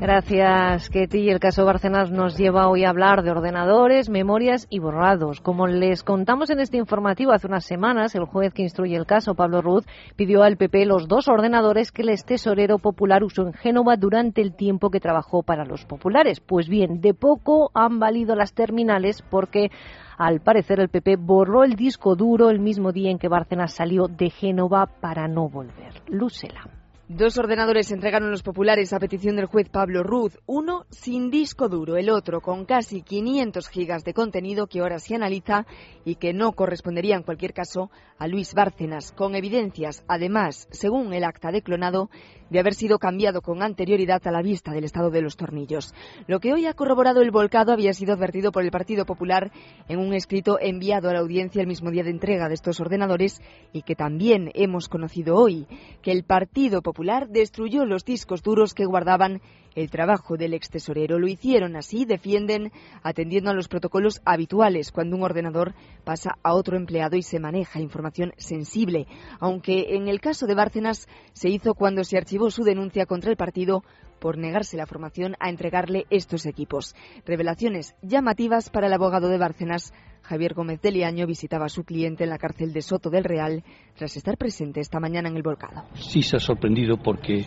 Gracias, 0.00 0.90
Ketty. 0.90 1.28
El 1.28 1.40
caso 1.40 1.64
Bárcenas 1.64 2.12
nos 2.12 2.38
lleva 2.38 2.68
hoy 2.68 2.84
a 2.84 2.90
hablar 2.90 3.24
de 3.24 3.32
ordenadores, 3.32 4.08
memorias 4.08 4.68
y 4.70 4.78
borrados. 4.78 5.40
Como 5.40 5.66
les 5.66 6.04
contamos 6.04 6.50
en 6.50 6.60
este 6.60 6.76
informativo 6.76 7.32
hace 7.32 7.48
unas 7.48 7.64
semanas, 7.64 8.14
el 8.14 8.24
juez 8.24 8.54
que 8.54 8.62
instruye 8.62 8.94
el 8.94 9.06
caso, 9.06 9.34
Pablo 9.34 9.60
Ruz, 9.60 9.84
pidió 10.14 10.44
al 10.44 10.56
PP 10.56 10.86
los 10.86 11.08
dos 11.08 11.26
ordenadores 11.26 11.90
que 11.90 12.02
el 12.02 12.10
ex 12.10 12.24
tesorero 12.24 12.78
popular 12.78 13.24
usó 13.24 13.42
en 13.42 13.54
Génova 13.54 13.96
durante 13.96 14.40
el 14.40 14.54
tiempo 14.54 14.90
que 14.90 15.00
trabajó 15.00 15.42
para 15.42 15.64
los 15.64 15.84
populares. 15.84 16.38
Pues 16.38 16.68
bien, 16.68 17.00
de 17.00 17.12
poco 17.12 17.72
han 17.74 17.98
valido 17.98 18.36
las 18.36 18.52
terminales 18.52 19.22
porque 19.28 19.72
al 20.16 20.40
parecer 20.40 20.78
el 20.78 20.90
PP 20.90 21.16
borró 21.16 21.64
el 21.64 21.74
disco 21.74 22.14
duro 22.14 22.50
el 22.50 22.60
mismo 22.60 22.92
día 22.92 23.10
en 23.10 23.18
que 23.18 23.26
Bárcenas 23.26 23.74
salió 23.74 24.06
de 24.06 24.30
Génova 24.30 24.86
para 25.00 25.26
no 25.26 25.48
volver. 25.48 26.02
Lucela. 26.06 26.77
Dos 27.10 27.38
ordenadores 27.38 27.90
entregaron 27.90 28.30
los 28.30 28.42
populares 28.42 28.92
a 28.92 28.98
petición 28.98 29.36
del 29.36 29.46
juez 29.46 29.70
Pablo 29.70 30.02
Ruz, 30.02 30.38
uno 30.44 30.84
sin 30.90 31.30
disco 31.30 31.70
duro, 31.70 31.96
el 31.96 32.10
otro 32.10 32.42
con 32.42 32.66
casi 32.66 33.00
500 33.00 33.66
gigas 33.70 34.04
de 34.04 34.12
contenido 34.12 34.66
que 34.66 34.80
ahora 34.80 34.98
se 34.98 35.14
analiza 35.14 35.64
y 36.04 36.16
que 36.16 36.34
no 36.34 36.52
correspondería 36.52 37.16
en 37.16 37.22
cualquier 37.22 37.54
caso 37.54 37.90
a 38.18 38.28
Luis 38.28 38.52
Bárcenas, 38.52 39.12
con 39.12 39.34
evidencias, 39.34 40.04
además, 40.06 40.68
según 40.70 41.14
el 41.14 41.24
acta 41.24 41.50
de 41.50 41.62
clonado, 41.62 42.10
de 42.50 42.60
haber 42.60 42.74
sido 42.74 42.98
cambiado 42.98 43.40
con 43.40 43.62
anterioridad 43.62 44.26
a 44.26 44.30
la 44.30 44.42
vista 44.42 44.72
del 44.72 44.84
estado 44.84 45.10
de 45.10 45.22
los 45.22 45.36
tornillos. 45.36 45.94
Lo 46.26 46.40
que 46.40 46.52
hoy 46.52 46.66
ha 46.66 46.74
corroborado 46.74 47.22
el 47.22 47.30
volcado 47.30 47.72
había 47.72 47.94
sido 47.94 48.14
advertido 48.14 48.52
por 48.52 48.64
el 48.64 48.70
Partido 48.70 49.06
Popular 49.06 49.50
en 49.88 49.98
un 49.98 50.12
escrito 50.12 50.58
enviado 50.60 51.08
a 51.08 51.12
la 51.14 51.20
audiencia 51.20 51.62
el 51.62 51.68
mismo 51.68 51.90
día 51.90 52.04
de 52.04 52.10
entrega 52.10 52.48
de 52.48 52.54
estos 52.54 52.80
ordenadores 52.80 53.40
y 53.72 53.82
que 53.82 53.94
también 53.94 54.50
hemos 54.54 54.88
conocido 54.88 55.36
hoy, 55.36 55.66
que 56.02 56.12
el 56.12 56.24
Partido 56.24 56.82
Popular 56.82 56.97
destruyó 57.28 57.84
los 57.84 58.04
discos 58.04 58.42
duros 58.42 58.74
que 58.74 58.84
guardaban 58.84 59.40
el 59.76 59.90
trabajo 59.90 60.36
del 60.36 60.54
ex 60.54 60.68
tesorero. 60.68 61.18
Lo 61.18 61.28
hicieron 61.28 61.76
así, 61.76 62.04
defienden, 62.04 62.72
atendiendo 63.02 63.50
a 63.50 63.54
los 63.54 63.68
protocolos 63.68 64.20
habituales 64.24 64.90
cuando 64.90 65.16
un 65.16 65.22
ordenador 65.22 65.74
pasa 66.04 66.36
a 66.42 66.54
otro 66.54 66.76
empleado 66.76 67.16
y 67.16 67.22
se 67.22 67.38
maneja 67.38 67.80
información 67.80 68.32
sensible, 68.36 69.06
aunque 69.38 69.94
en 69.94 70.08
el 70.08 70.20
caso 70.20 70.46
de 70.46 70.56
Bárcenas 70.56 71.06
se 71.32 71.48
hizo 71.48 71.74
cuando 71.74 72.02
se 72.02 72.18
archivó 72.18 72.50
su 72.50 72.64
denuncia 72.64 73.06
contra 73.06 73.30
el 73.30 73.36
partido 73.36 73.84
por 74.18 74.38
negarse 74.38 74.76
la 74.76 74.86
formación 74.86 75.34
a 75.40 75.48
entregarle 75.48 76.06
estos 76.10 76.46
equipos. 76.46 76.94
Revelaciones 77.24 77.94
llamativas 78.02 78.70
para 78.70 78.86
el 78.86 78.92
abogado 78.92 79.28
de 79.28 79.38
Bárcenas. 79.38 79.92
Javier 80.22 80.54
Gómez 80.54 80.80
de 80.82 80.92
Liaño 80.92 81.26
visitaba 81.26 81.66
a 81.66 81.70
su 81.70 81.84
cliente 81.84 82.24
en 82.24 82.30
la 82.30 82.38
cárcel 82.38 82.72
de 82.72 82.82
Soto 82.82 83.08
del 83.08 83.24
Real 83.24 83.64
tras 83.96 84.16
estar 84.16 84.36
presente 84.36 84.80
esta 84.80 85.00
mañana 85.00 85.28
en 85.28 85.36
el 85.36 85.42
volcado. 85.42 85.84
Sí 85.94 86.22
se 86.22 86.36
ha 86.36 86.40
sorprendido 86.40 86.98
porque 86.98 87.46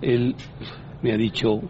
él 0.00 0.34
me 1.02 1.12
ha 1.12 1.16
dicho, 1.16 1.60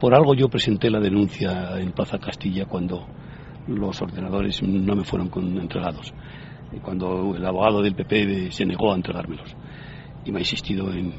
por 0.00 0.14
algo 0.14 0.34
yo 0.34 0.48
presenté 0.48 0.90
la 0.90 1.00
denuncia 1.00 1.78
en 1.78 1.92
Plaza 1.92 2.18
Castilla 2.18 2.66
cuando 2.66 3.06
los 3.66 4.00
ordenadores 4.00 4.62
no 4.62 4.96
me 4.96 5.04
fueron 5.04 5.30
entregados, 5.60 6.14
cuando 6.82 7.34
el 7.36 7.44
abogado 7.44 7.82
del 7.82 7.94
PP 7.94 8.50
se 8.50 8.64
negó 8.64 8.92
a 8.92 8.96
entregármelos 8.96 9.54
y 10.24 10.32
me 10.32 10.38
ha 10.38 10.40
insistido 10.40 10.90
en, 10.92 11.12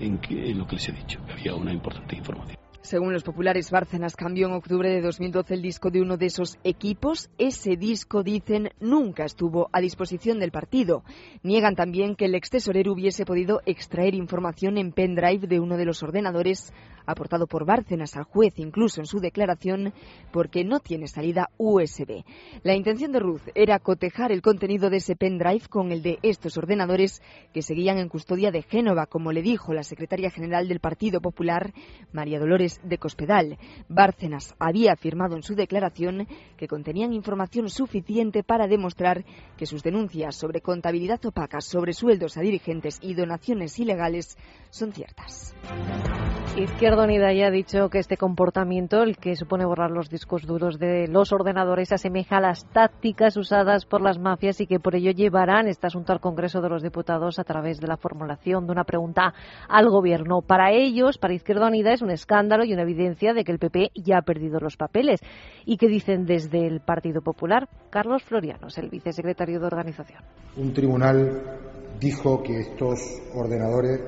en 0.00 0.58
lo 0.58 0.66
que 0.66 0.76
les 0.76 0.88
he 0.88 0.92
dicho, 0.92 1.20
que 1.26 1.32
había 1.32 1.54
una 1.54 1.72
importante 1.72 2.16
información. 2.16 2.63
Según 2.84 3.14
los 3.14 3.22
populares, 3.22 3.70
Bárcenas 3.70 4.14
cambió 4.14 4.46
en 4.46 4.52
octubre 4.52 4.90
de 4.90 5.00
2012 5.00 5.54
el 5.54 5.62
disco 5.62 5.90
de 5.90 6.02
uno 6.02 6.18
de 6.18 6.26
esos 6.26 6.58
equipos. 6.64 7.30
Ese 7.38 7.78
disco, 7.78 8.22
dicen, 8.22 8.72
nunca 8.78 9.24
estuvo 9.24 9.70
a 9.72 9.80
disposición 9.80 10.38
del 10.38 10.50
partido. 10.50 11.02
Niegan 11.42 11.76
también 11.76 12.14
que 12.14 12.26
el 12.26 12.34
ex 12.34 12.50
tesorero 12.50 12.92
hubiese 12.92 13.24
podido 13.24 13.62
extraer 13.64 14.14
información 14.14 14.76
en 14.76 14.92
pendrive 14.92 15.46
de 15.46 15.60
uno 15.60 15.78
de 15.78 15.86
los 15.86 16.02
ordenadores 16.02 16.74
aportado 17.06 17.46
por 17.46 17.64
Bárcenas 17.64 18.16
al 18.16 18.24
juez, 18.24 18.58
incluso 18.58 19.00
en 19.00 19.06
su 19.06 19.20
declaración, 19.20 19.92
porque 20.32 20.64
no 20.64 20.80
tiene 20.80 21.06
salida 21.06 21.50
USB. 21.58 22.24
La 22.62 22.74
intención 22.74 23.12
de 23.12 23.20
Ruth 23.20 23.48
era 23.54 23.78
cotejar 23.78 24.32
el 24.32 24.42
contenido 24.42 24.90
de 24.90 24.98
ese 24.98 25.16
pendrive 25.16 25.68
con 25.68 25.92
el 25.92 26.02
de 26.02 26.18
estos 26.22 26.56
ordenadores 26.56 27.22
que 27.52 27.62
seguían 27.62 27.98
en 27.98 28.08
custodia 28.08 28.50
de 28.50 28.62
Génova, 28.62 29.06
como 29.06 29.32
le 29.32 29.42
dijo 29.42 29.72
la 29.72 29.82
secretaria 29.82 30.30
general 30.30 30.68
del 30.68 30.80
Partido 30.80 31.20
Popular, 31.20 31.72
María 32.12 32.38
Dolores 32.38 32.73
de 32.82 32.98
Cospedal. 32.98 33.58
Bárcenas 33.88 34.54
había 34.58 34.92
afirmado 34.92 35.36
en 35.36 35.42
su 35.42 35.54
declaración 35.54 36.26
que 36.56 36.68
contenían 36.68 37.12
información 37.12 37.68
suficiente 37.68 38.42
para 38.42 38.66
demostrar 38.66 39.24
que 39.56 39.66
sus 39.66 39.82
denuncias 39.82 40.36
sobre 40.36 40.60
contabilidad 40.60 41.24
opaca, 41.24 41.60
sobre 41.60 41.92
sueldos 41.92 42.36
a 42.36 42.40
dirigentes 42.40 42.98
y 43.02 43.14
donaciones 43.14 43.78
ilegales 43.78 44.36
son 44.70 44.92
ciertas. 44.92 45.54
Izquierda 46.56 47.02
Unida 47.02 47.32
ya 47.32 47.48
ha 47.48 47.50
dicho 47.50 47.88
que 47.88 47.98
este 47.98 48.16
comportamiento, 48.16 49.02
el 49.02 49.16
que 49.16 49.34
supone 49.34 49.64
borrar 49.64 49.90
los 49.90 50.08
discos 50.08 50.46
duros 50.46 50.78
de 50.78 51.08
los 51.08 51.32
ordenadores, 51.32 51.90
asemeja 51.90 52.36
a 52.36 52.40
las 52.40 52.64
tácticas 52.70 53.36
usadas 53.36 53.86
por 53.86 54.00
las 54.00 54.20
mafias 54.20 54.60
y 54.60 54.68
que 54.68 54.78
por 54.78 54.94
ello 54.94 55.10
llevarán 55.10 55.66
este 55.66 55.88
asunto 55.88 56.12
al 56.12 56.20
Congreso 56.20 56.60
de 56.60 56.68
los 56.68 56.82
Diputados 56.82 57.40
a 57.40 57.44
través 57.44 57.80
de 57.80 57.88
la 57.88 57.96
formulación 57.96 58.66
de 58.66 58.72
una 58.72 58.84
pregunta 58.84 59.34
al 59.68 59.88
Gobierno. 59.88 60.42
Para 60.42 60.70
ellos, 60.70 61.18
para 61.18 61.34
Izquierda 61.34 61.66
Unida, 61.66 61.92
es 61.92 62.02
un 62.02 62.10
escándalo 62.10 62.63
y 62.64 62.72
una 62.72 62.82
evidencia 62.82 63.32
de 63.34 63.44
que 63.44 63.52
el 63.52 63.58
PP 63.58 63.90
ya 63.94 64.18
ha 64.18 64.22
perdido 64.22 64.58
los 64.60 64.76
papeles. 64.76 65.20
¿Y 65.64 65.76
que 65.76 65.88
dicen 65.88 66.26
desde 66.26 66.66
el 66.66 66.80
Partido 66.80 67.22
Popular? 67.22 67.68
Carlos 67.90 68.22
Florianos, 68.22 68.76
el 68.78 68.88
vicesecretario 68.88 69.60
de 69.60 69.66
Organización. 69.66 70.22
Un 70.56 70.72
tribunal 70.72 71.42
dijo 72.00 72.42
que 72.42 72.60
estos 72.60 73.00
ordenadores 73.34 74.00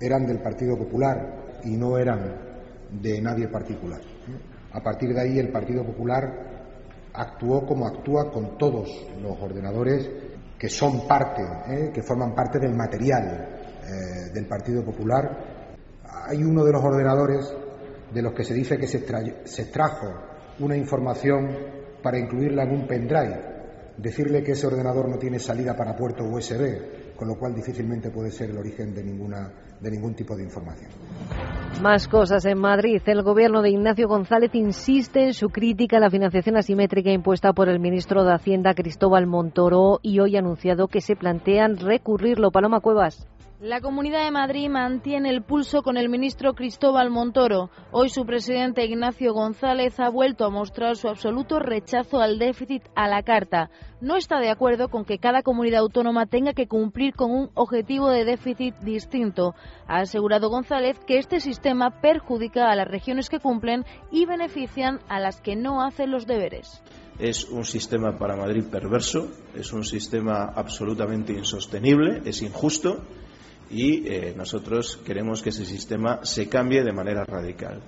eran 0.00 0.26
del 0.26 0.40
Partido 0.40 0.76
Popular 0.76 1.60
y 1.64 1.76
no 1.76 1.98
eran 1.98 2.50
de 2.90 3.20
nadie 3.20 3.48
particular. 3.48 4.00
A 4.72 4.80
partir 4.82 5.12
de 5.14 5.20
ahí 5.20 5.38
el 5.38 5.50
Partido 5.50 5.84
Popular 5.84 6.50
actuó 7.12 7.66
como 7.66 7.86
actúa 7.86 8.30
con 8.30 8.56
todos 8.56 8.88
los 9.20 9.40
ordenadores 9.40 10.08
que 10.58 10.68
son 10.68 11.06
parte, 11.06 11.42
¿eh? 11.68 11.90
que 11.92 12.02
forman 12.02 12.34
parte 12.34 12.58
del 12.58 12.74
material 12.74 13.48
eh, 13.82 14.30
del 14.32 14.46
Partido 14.46 14.84
Popular. 14.84 15.38
Hay 16.28 16.42
uno 16.44 16.64
de 16.64 16.72
los 16.72 16.84
ordenadores 16.84 17.52
de 18.12 18.22
los 18.22 18.32
que 18.32 18.44
se 18.44 18.54
dice 18.54 18.78
que 18.78 18.86
se, 18.86 19.04
se 19.44 19.62
extrajo 19.62 20.06
una 20.58 20.76
información 20.76 21.48
para 22.02 22.18
incluirla 22.18 22.64
en 22.64 22.70
un 22.72 22.86
pendrive. 22.86 23.50
Decirle 23.96 24.42
que 24.42 24.52
ese 24.52 24.66
ordenador 24.66 25.08
no 25.08 25.18
tiene 25.18 25.38
salida 25.38 25.76
para 25.76 25.94
puerto 25.94 26.24
USB, 26.24 27.16
con 27.16 27.28
lo 27.28 27.34
cual 27.38 27.54
difícilmente 27.54 28.10
puede 28.10 28.30
ser 28.30 28.48
el 28.48 28.56
origen 28.56 28.94
de, 28.94 29.04
ninguna, 29.04 29.52
de 29.78 29.90
ningún 29.90 30.14
tipo 30.14 30.34
de 30.34 30.44
información. 30.44 30.90
Más 31.82 32.08
cosas 32.08 32.46
en 32.46 32.58
Madrid. 32.58 33.02
El 33.04 33.22
gobierno 33.22 33.60
de 33.60 33.70
Ignacio 33.70 34.08
González 34.08 34.54
insiste 34.54 35.24
en 35.24 35.34
su 35.34 35.50
crítica 35.50 35.98
a 35.98 36.00
la 36.00 36.08
financiación 36.08 36.56
asimétrica 36.56 37.10
impuesta 37.10 37.52
por 37.52 37.68
el 37.68 37.78
ministro 37.78 38.24
de 38.24 38.32
Hacienda 38.32 38.72
Cristóbal 38.72 39.26
Montoro 39.26 39.98
y 40.02 40.20
hoy 40.20 40.36
ha 40.36 40.38
anunciado 40.38 40.88
que 40.88 41.02
se 41.02 41.14
plantean 41.14 41.76
recurrirlo. 41.76 42.50
Paloma 42.50 42.80
Cuevas. 42.80 43.26
La 43.62 43.82
Comunidad 43.82 44.24
de 44.24 44.30
Madrid 44.30 44.70
mantiene 44.70 45.28
el 45.28 45.42
pulso 45.42 45.82
con 45.82 45.98
el 45.98 46.08
ministro 46.08 46.54
Cristóbal 46.54 47.10
Montoro. 47.10 47.68
Hoy 47.92 48.08
su 48.08 48.24
presidente 48.24 48.86
Ignacio 48.86 49.34
González 49.34 50.00
ha 50.00 50.08
vuelto 50.08 50.46
a 50.46 50.50
mostrar 50.50 50.96
su 50.96 51.08
absoluto 51.08 51.58
rechazo 51.58 52.22
al 52.22 52.38
déficit 52.38 52.84
a 52.94 53.06
la 53.06 53.22
carta. 53.22 53.68
No 54.00 54.16
está 54.16 54.40
de 54.40 54.48
acuerdo 54.48 54.88
con 54.88 55.04
que 55.04 55.18
cada 55.18 55.42
comunidad 55.42 55.80
autónoma 55.80 56.24
tenga 56.24 56.54
que 56.54 56.68
cumplir 56.68 57.12
con 57.12 57.32
un 57.32 57.50
objetivo 57.52 58.08
de 58.08 58.24
déficit 58.24 58.74
distinto. 58.78 59.54
Ha 59.86 59.98
asegurado 59.98 60.48
González 60.48 60.98
que 61.06 61.18
este 61.18 61.38
sistema 61.38 62.00
perjudica 62.00 62.70
a 62.70 62.76
las 62.76 62.88
regiones 62.88 63.28
que 63.28 63.40
cumplen 63.40 63.84
y 64.10 64.24
benefician 64.24 65.00
a 65.06 65.20
las 65.20 65.42
que 65.42 65.54
no 65.54 65.82
hacen 65.82 66.10
los 66.10 66.26
deberes 66.26 66.82
es 67.18 67.44
un 67.44 67.66
sistema 67.66 68.16
para 68.16 68.34
Madrid 68.34 68.64
perverso, 68.70 69.28
es 69.54 69.74
un 69.74 69.84
sistema 69.84 70.54
absolutamente 70.56 71.34
insostenible, 71.34 72.22
es 72.24 72.40
injusto 72.40 73.02
y 73.70 74.06
eh, 74.08 74.34
nosotros 74.36 74.98
queremos 75.04 75.42
que 75.42 75.50
ese 75.50 75.64
sistema 75.64 76.20
se 76.24 76.48
cambie 76.48 76.82
de 76.82 76.92
manera 76.92 77.24
radical. 77.24 77.82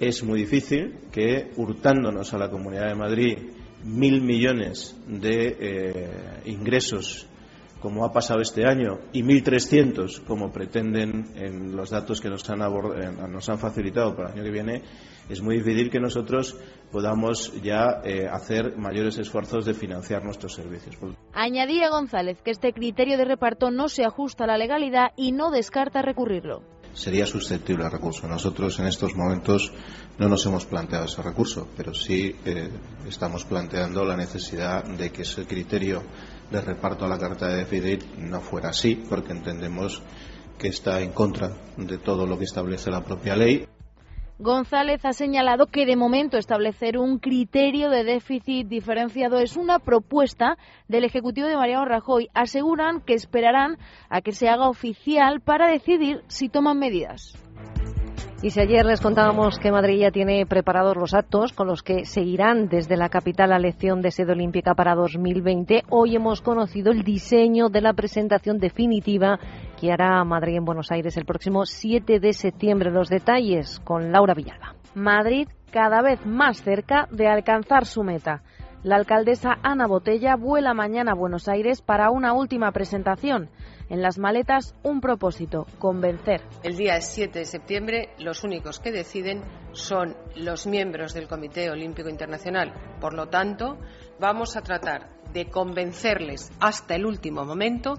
Es 0.00 0.24
muy 0.24 0.40
difícil 0.40 0.98
que, 1.12 1.52
hurtándonos 1.56 2.34
a 2.34 2.38
la 2.38 2.50
Comunidad 2.50 2.88
de 2.88 2.94
Madrid 2.96 3.38
mil 3.84 4.22
millones 4.22 4.96
de 5.06 5.56
eh, 5.60 6.40
ingresos 6.46 7.28
como 7.84 8.02
ha 8.06 8.12
pasado 8.14 8.40
este 8.40 8.64
año, 8.64 8.98
y 9.12 9.22
1.300, 9.22 10.24
como 10.24 10.50
pretenden 10.50 11.26
en 11.36 11.76
los 11.76 11.90
datos 11.90 12.18
que 12.18 12.30
nos 12.30 12.48
han, 12.48 12.60
nos 13.30 13.46
han 13.50 13.58
facilitado 13.58 14.16
para 14.16 14.30
el 14.30 14.36
año 14.36 14.42
que 14.42 14.50
viene, 14.50 14.82
es 15.28 15.42
muy 15.42 15.56
difícil 15.56 15.90
que 15.90 16.00
nosotros 16.00 16.56
podamos 16.90 17.52
ya 17.62 18.00
eh, 18.02 18.26
hacer 18.26 18.78
mayores 18.78 19.18
esfuerzos 19.18 19.66
de 19.66 19.74
financiar 19.74 20.24
nuestros 20.24 20.54
servicios. 20.54 20.96
Añadía 21.34 21.90
González 21.90 22.40
que 22.42 22.52
este 22.52 22.72
criterio 22.72 23.18
de 23.18 23.26
reparto 23.26 23.70
no 23.70 23.90
se 23.90 24.06
ajusta 24.06 24.44
a 24.44 24.46
la 24.46 24.56
legalidad 24.56 25.12
y 25.18 25.32
no 25.32 25.50
descarta 25.50 26.00
recurrirlo 26.00 26.62
sería 26.94 27.26
susceptible 27.26 27.84
a 27.84 27.90
recurso. 27.90 28.28
Nosotros 28.28 28.78
en 28.78 28.86
estos 28.86 29.16
momentos 29.16 29.72
no 30.16 30.28
nos 30.28 30.46
hemos 30.46 30.64
planteado 30.64 31.06
ese 31.06 31.22
recurso, 31.22 31.68
pero 31.76 31.92
sí 31.92 32.36
eh, 32.44 32.70
estamos 33.08 33.44
planteando 33.44 34.04
la 34.04 34.16
necesidad 34.16 34.84
de 34.84 35.10
que 35.10 35.22
ese 35.22 35.44
criterio 35.44 36.04
de 36.50 36.60
reparto 36.60 37.04
a 37.04 37.08
la 37.08 37.18
carta 37.18 37.48
de 37.48 37.56
déficit 37.56 38.04
no 38.16 38.40
fuera 38.40 38.70
así, 38.70 38.94
porque 38.96 39.32
entendemos 39.32 40.02
que 40.58 40.68
está 40.68 41.00
en 41.00 41.12
contra 41.12 41.50
de 41.76 41.98
todo 41.98 42.26
lo 42.26 42.38
que 42.38 42.44
establece 42.44 42.90
la 42.90 43.02
propia 43.02 43.36
ley. 43.36 43.66
González 44.38 45.04
ha 45.04 45.12
señalado 45.12 45.66
que 45.66 45.86
de 45.86 45.94
momento 45.94 46.38
establecer 46.38 46.98
un 46.98 47.18
criterio 47.18 47.88
de 47.88 48.02
déficit 48.02 48.66
diferenciado 48.66 49.38
es 49.38 49.56
una 49.56 49.78
propuesta 49.78 50.58
del 50.88 51.04
Ejecutivo 51.04 51.46
de 51.46 51.56
Mariano 51.56 51.84
Rajoy. 51.84 52.28
Aseguran 52.34 53.00
que 53.00 53.14
esperarán 53.14 53.78
a 54.08 54.22
que 54.22 54.32
se 54.32 54.48
haga 54.48 54.68
oficial 54.68 55.40
para 55.40 55.68
decidir 55.68 56.22
si 56.26 56.48
toman 56.48 56.80
medidas. 56.80 57.38
Y 58.44 58.50
si 58.50 58.60
ayer 58.60 58.84
les 58.84 59.00
contábamos 59.00 59.58
que 59.58 59.72
Madrid 59.72 60.00
ya 60.00 60.10
tiene 60.10 60.44
preparados 60.44 60.98
los 60.98 61.14
actos 61.14 61.54
con 61.54 61.66
los 61.66 61.82
que 61.82 62.04
seguirán 62.04 62.68
desde 62.68 62.98
la 62.98 63.08
capital 63.08 63.48
la 63.48 63.58
lección 63.58 64.02
de 64.02 64.10
sede 64.10 64.32
olímpica 64.32 64.74
para 64.74 64.94
2020, 64.94 65.84
hoy 65.88 66.14
hemos 66.14 66.42
conocido 66.42 66.92
el 66.92 67.04
diseño 67.04 67.70
de 67.70 67.80
la 67.80 67.94
presentación 67.94 68.58
definitiva 68.58 69.38
que 69.80 69.90
hará 69.90 70.22
Madrid 70.24 70.56
en 70.56 70.66
Buenos 70.66 70.92
Aires 70.92 71.16
el 71.16 71.24
próximo 71.24 71.64
7 71.64 72.20
de 72.20 72.34
septiembre. 72.34 72.90
Los 72.90 73.08
detalles 73.08 73.80
con 73.80 74.12
Laura 74.12 74.34
Villalba. 74.34 74.74
Madrid 74.94 75.48
cada 75.72 76.02
vez 76.02 76.26
más 76.26 76.62
cerca 76.62 77.08
de 77.10 77.26
alcanzar 77.26 77.86
su 77.86 78.02
meta. 78.02 78.42
La 78.84 78.96
alcaldesa 78.96 79.58
Ana 79.62 79.86
Botella 79.86 80.36
vuela 80.36 80.74
mañana 80.74 81.12
a 81.12 81.14
Buenos 81.14 81.48
Aires 81.48 81.80
para 81.80 82.10
una 82.10 82.34
última 82.34 82.70
presentación. 82.70 83.48
En 83.88 84.02
las 84.02 84.18
maletas 84.18 84.74
un 84.82 85.00
propósito, 85.00 85.66
convencer. 85.78 86.42
El 86.62 86.76
día 86.76 87.00
7 87.00 87.38
de 87.38 87.44
septiembre 87.46 88.10
los 88.18 88.44
únicos 88.44 88.80
que 88.80 88.92
deciden 88.92 89.42
son 89.72 90.14
los 90.36 90.66
miembros 90.66 91.14
del 91.14 91.28
Comité 91.28 91.70
Olímpico 91.70 92.10
Internacional. 92.10 92.74
Por 93.00 93.14
lo 93.14 93.28
tanto, 93.30 93.78
vamos 94.20 94.54
a 94.54 94.60
tratar 94.60 95.08
de 95.32 95.46
convencerles 95.48 96.52
hasta 96.60 96.94
el 96.94 97.06
último 97.06 97.46
momento 97.46 97.94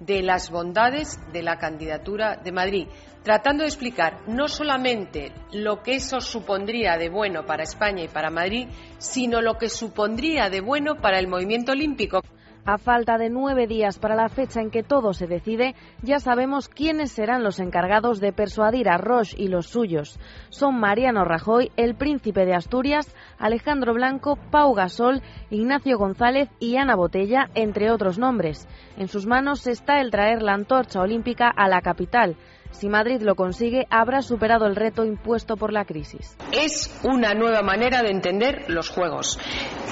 de 0.00 0.22
las 0.22 0.50
bondades 0.50 1.20
de 1.32 1.42
la 1.42 1.58
candidatura 1.58 2.36
de 2.36 2.52
Madrid, 2.52 2.86
tratando 3.22 3.62
de 3.62 3.68
explicar 3.68 4.20
no 4.26 4.48
solamente 4.48 5.32
lo 5.52 5.82
que 5.82 5.96
eso 5.96 6.20
supondría 6.20 6.96
de 6.96 7.10
bueno 7.10 7.44
para 7.44 7.62
España 7.62 8.02
y 8.02 8.08
para 8.08 8.30
Madrid, 8.30 8.68
sino 8.98 9.42
lo 9.42 9.58
que 9.58 9.68
supondría 9.68 10.48
de 10.48 10.60
bueno 10.60 10.96
para 10.96 11.18
el 11.18 11.28
movimiento 11.28 11.72
olímpico. 11.72 12.22
A 12.66 12.76
falta 12.76 13.16
de 13.16 13.30
nueve 13.30 13.66
días 13.66 13.98
para 13.98 14.14
la 14.14 14.28
fecha 14.28 14.60
en 14.60 14.70
que 14.70 14.82
todo 14.82 15.14
se 15.14 15.26
decide, 15.26 15.74
ya 16.02 16.20
sabemos 16.20 16.68
quiénes 16.68 17.10
serán 17.10 17.42
los 17.42 17.58
encargados 17.58 18.20
de 18.20 18.32
persuadir 18.32 18.88
a 18.88 18.98
Roche 18.98 19.34
y 19.38 19.48
los 19.48 19.66
suyos. 19.66 20.18
Son 20.50 20.78
Mariano 20.78 21.24
Rajoy, 21.24 21.72
el 21.76 21.94
príncipe 21.94 22.44
de 22.44 22.54
Asturias, 22.54 23.14
Alejandro 23.38 23.94
Blanco, 23.94 24.36
Pau 24.50 24.74
Gasol, 24.74 25.22
Ignacio 25.48 25.96
González 25.96 26.50
y 26.60 26.76
Ana 26.76 26.96
Botella, 26.96 27.48
entre 27.54 27.90
otros 27.90 28.18
nombres. 28.18 28.68
En 28.98 29.08
sus 29.08 29.26
manos 29.26 29.66
está 29.66 30.00
el 30.00 30.10
traer 30.10 30.42
la 30.42 30.52
antorcha 30.52 31.00
olímpica 31.00 31.48
a 31.48 31.66
la 31.66 31.80
capital. 31.80 32.36
Si 32.70 32.88
Madrid 32.88 33.20
lo 33.22 33.34
consigue, 33.34 33.86
habrá 33.90 34.22
superado 34.22 34.66
el 34.66 34.76
reto 34.76 35.04
impuesto 35.04 35.56
por 35.56 35.72
la 35.72 35.84
crisis. 35.84 36.36
Es 36.52 37.00
una 37.04 37.34
nueva 37.34 37.62
manera 37.62 38.02
de 38.02 38.10
entender 38.10 38.64
los 38.68 38.88
juegos. 38.88 39.38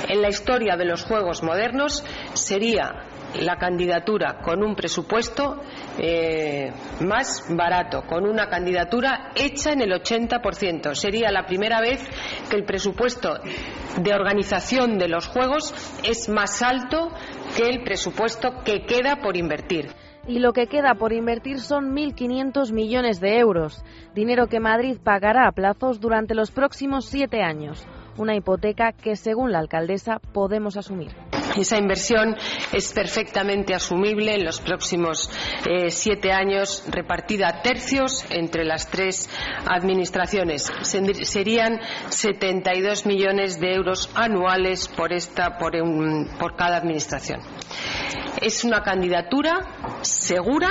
En 0.08 0.22
la 0.22 0.28
historia 0.28 0.76
de 0.76 0.86
los 0.86 1.04
juegos 1.04 1.42
modernos 1.42 2.04
sería 2.32 3.04
la 3.40 3.56
candidatura 3.56 4.38
con 4.42 4.62
un 4.62 4.74
presupuesto 4.74 5.60
eh, 5.98 6.72
más 7.00 7.44
barato, 7.50 8.02
con 8.06 8.26
una 8.26 8.48
candidatura 8.48 9.32
hecha 9.34 9.72
en 9.72 9.82
el 9.82 9.92
80%. 9.92 10.94
Sería 10.94 11.30
la 11.30 11.44
primera 11.44 11.80
vez 11.80 12.00
que 12.48 12.56
el 12.56 12.64
presupuesto 12.64 13.38
de 13.98 14.14
organización 14.14 14.98
de 14.98 15.08
los 15.08 15.26
Juegos 15.26 15.74
es 16.04 16.28
más 16.28 16.62
alto 16.62 17.10
que 17.56 17.68
el 17.68 17.82
presupuesto 17.82 18.62
que 18.64 18.86
queda 18.86 19.16
por 19.16 19.36
invertir 19.36 19.90
y 20.28 20.38
lo 20.38 20.52
que 20.52 20.66
queda 20.66 20.94
por 20.94 21.12
invertir 21.12 21.58
son 21.58 21.96
1.500 21.96 22.70
millones 22.72 23.18
de 23.20 23.38
euros, 23.38 23.82
dinero 24.14 24.46
que 24.46 24.60
Madrid 24.60 24.98
pagará 25.02 25.48
a 25.48 25.52
plazos 25.52 26.00
durante 26.00 26.34
los 26.34 26.50
próximos 26.50 27.06
siete 27.06 27.42
años, 27.42 27.86
una 28.18 28.34
hipoteca 28.36 28.92
que, 28.92 29.16
según 29.16 29.52
la 29.52 29.60
alcaldesa, 29.60 30.18
podemos 30.32 30.76
asumir. 30.76 31.14
Esa 31.56 31.78
inversión 31.78 32.36
es 32.72 32.92
perfectamente 32.92 33.74
asumible 33.74 34.34
en 34.34 34.44
los 34.44 34.60
próximos 34.60 35.30
eh, 35.68 35.90
siete 35.90 36.30
años, 36.30 36.84
repartida 36.88 37.48
a 37.48 37.62
tercios 37.62 38.24
entre 38.30 38.64
las 38.64 38.90
tres 38.90 39.28
administraciones. 39.66 40.70
Serían 40.82 41.80
72 42.10 43.06
millones 43.06 43.58
de 43.60 43.74
euros 43.74 44.10
anuales 44.14 44.88
por, 44.88 45.12
esta, 45.12 45.56
por, 45.58 45.72
por 46.38 46.56
cada 46.56 46.76
administración. 46.76 47.40
Es 48.40 48.64
una 48.64 48.82
candidatura 48.82 49.98
segura 50.02 50.68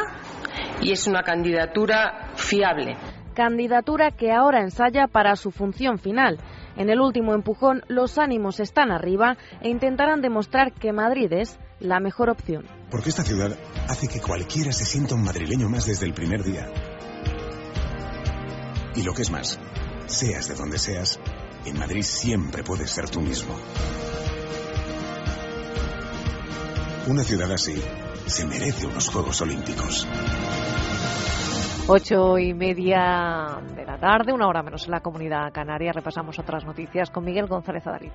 y 0.81 0.91
es 0.91 1.07
una 1.07 1.23
candidatura 1.23 2.29
fiable. 2.35 2.95
Candidatura 3.33 4.11
que 4.11 4.31
ahora 4.31 4.61
ensaya 4.61 5.07
para 5.07 5.35
su 5.35 5.51
función 5.51 5.99
final 5.99 6.39
en 6.77 6.89
el 6.89 6.99
último 6.99 7.33
empujón, 7.33 7.83
los 7.87 8.17
ánimos 8.17 8.59
están 8.59 8.91
arriba 8.91 9.37
e 9.61 9.69
intentarán 9.69 10.21
demostrar 10.21 10.73
que 10.73 10.93
Madrid 10.93 11.31
es 11.33 11.57
la 11.79 11.99
mejor 11.99 12.29
opción. 12.29 12.65
Porque 12.89 13.09
esta 13.09 13.23
ciudad 13.23 13.57
hace 13.89 14.07
que 14.07 14.21
cualquiera 14.21 14.71
se 14.71 14.85
sienta 14.85 15.15
un 15.15 15.23
madrileño 15.23 15.69
más 15.69 15.85
desde 15.85 16.05
el 16.05 16.13
primer 16.13 16.43
día. 16.43 16.67
Y 18.95 19.03
lo 19.03 19.13
que 19.13 19.23
es 19.23 19.31
más, 19.31 19.59
seas 20.05 20.47
de 20.47 20.55
donde 20.55 20.79
seas, 20.79 21.19
en 21.65 21.77
Madrid 21.77 22.03
siempre 22.03 22.63
puedes 22.63 22.89
ser 22.89 23.09
tú 23.09 23.21
mismo. 23.21 23.55
Una 27.07 27.23
ciudad 27.23 27.51
así 27.51 27.81
se 28.25 28.45
merece 28.45 28.85
unos 28.85 29.09
Juegos 29.09 29.41
Olímpicos. 29.41 30.07
Ocho 31.89 32.37
y 32.37 32.53
media 32.53 33.61
de 33.73 33.85
la 33.85 33.97
tarde, 33.97 34.33
una 34.33 34.49
hora 34.49 34.61
menos 34.61 34.83
en 34.85 34.91
la 34.91 34.99
comunidad 34.99 35.53
canaria. 35.53 35.93
Repasamos 35.93 36.37
otras 36.37 36.65
noticias 36.65 37.09
con 37.09 37.23
Miguel 37.23 37.47
González 37.47 37.87
Adariz. 37.87 38.11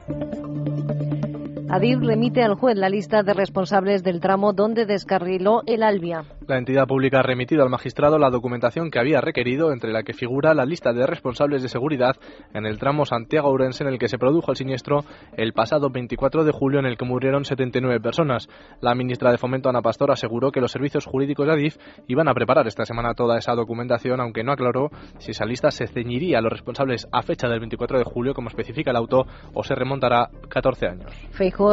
Adif 1.70 2.00
remite 2.00 2.42
al 2.42 2.56
juez 2.56 2.76
la 2.76 2.90
lista 2.90 3.22
de 3.22 3.32
responsables 3.32 4.02
del 4.02 4.20
tramo 4.20 4.52
donde 4.52 4.84
descarriló 4.84 5.62
el 5.64 5.82
Albia. 5.82 6.24
La 6.48 6.58
entidad 6.58 6.86
pública 6.86 7.20
ha 7.20 7.22
remitido 7.22 7.62
al 7.62 7.70
magistrado 7.70 8.18
la 8.18 8.30
documentación 8.30 8.90
que 8.90 8.98
había 8.98 9.20
requerido, 9.20 9.72
entre 9.72 9.92
la 9.92 10.02
que 10.02 10.12
figura 10.12 10.54
la 10.54 10.64
lista 10.64 10.92
de 10.92 11.06
responsables 11.06 11.62
de 11.62 11.68
seguridad 11.68 12.16
en 12.54 12.66
el 12.66 12.78
tramo 12.78 13.06
Santiago-Urense 13.06 13.84
en 13.84 13.90
el 13.90 13.98
que 13.98 14.08
se 14.08 14.18
produjo 14.18 14.50
el 14.50 14.56
siniestro 14.56 15.04
el 15.36 15.52
pasado 15.52 15.90
24 15.90 16.44
de 16.44 16.52
julio 16.52 16.80
en 16.80 16.86
el 16.86 16.96
que 16.96 17.04
murieron 17.04 17.44
79 17.44 18.00
personas. 18.00 18.48
La 18.80 18.94
ministra 18.94 19.30
de 19.30 19.38
Fomento, 19.38 19.68
Ana 19.68 19.82
Pastor, 19.82 20.10
aseguró 20.10 20.50
que 20.50 20.60
los 20.60 20.72
servicios 20.72 21.06
jurídicos 21.06 21.46
de 21.46 21.52
Adif 21.52 21.76
iban 22.08 22.28
a 22.28 22.34
preparar 22.34 22.66
esta 22.66 22.84
semana 22.84 23.14
toda 23.14 23.38
esa 23.38 23.54
documentación, 23.54 24.20
aunque 24.20 24.44
no 24.44 24.52
aclaró 24.52 24.90
si 25.18 25.30
esa 25.30 25.44
lista 25.44 25.70
se 25.70 25.86
ceñiría 25.86 26.38
a 26.38 26.42
los 26.42 26.52
responsables 26.52 27.08
a 27.12 27.22
fecha 27.22 27.48
del 27.48 27.60
24 27.60 27.98
de 27.98 28.04
julio, 28.04 28.34
como 28.34 28.48
especifica 28.48 28.90
el 28.90 28.96
auto, 28.96 29.26
o 29.54 29.62
se 29.62 29.74
remontará 29.74 30.28
14 30.48 30.86
años 30.86 31.12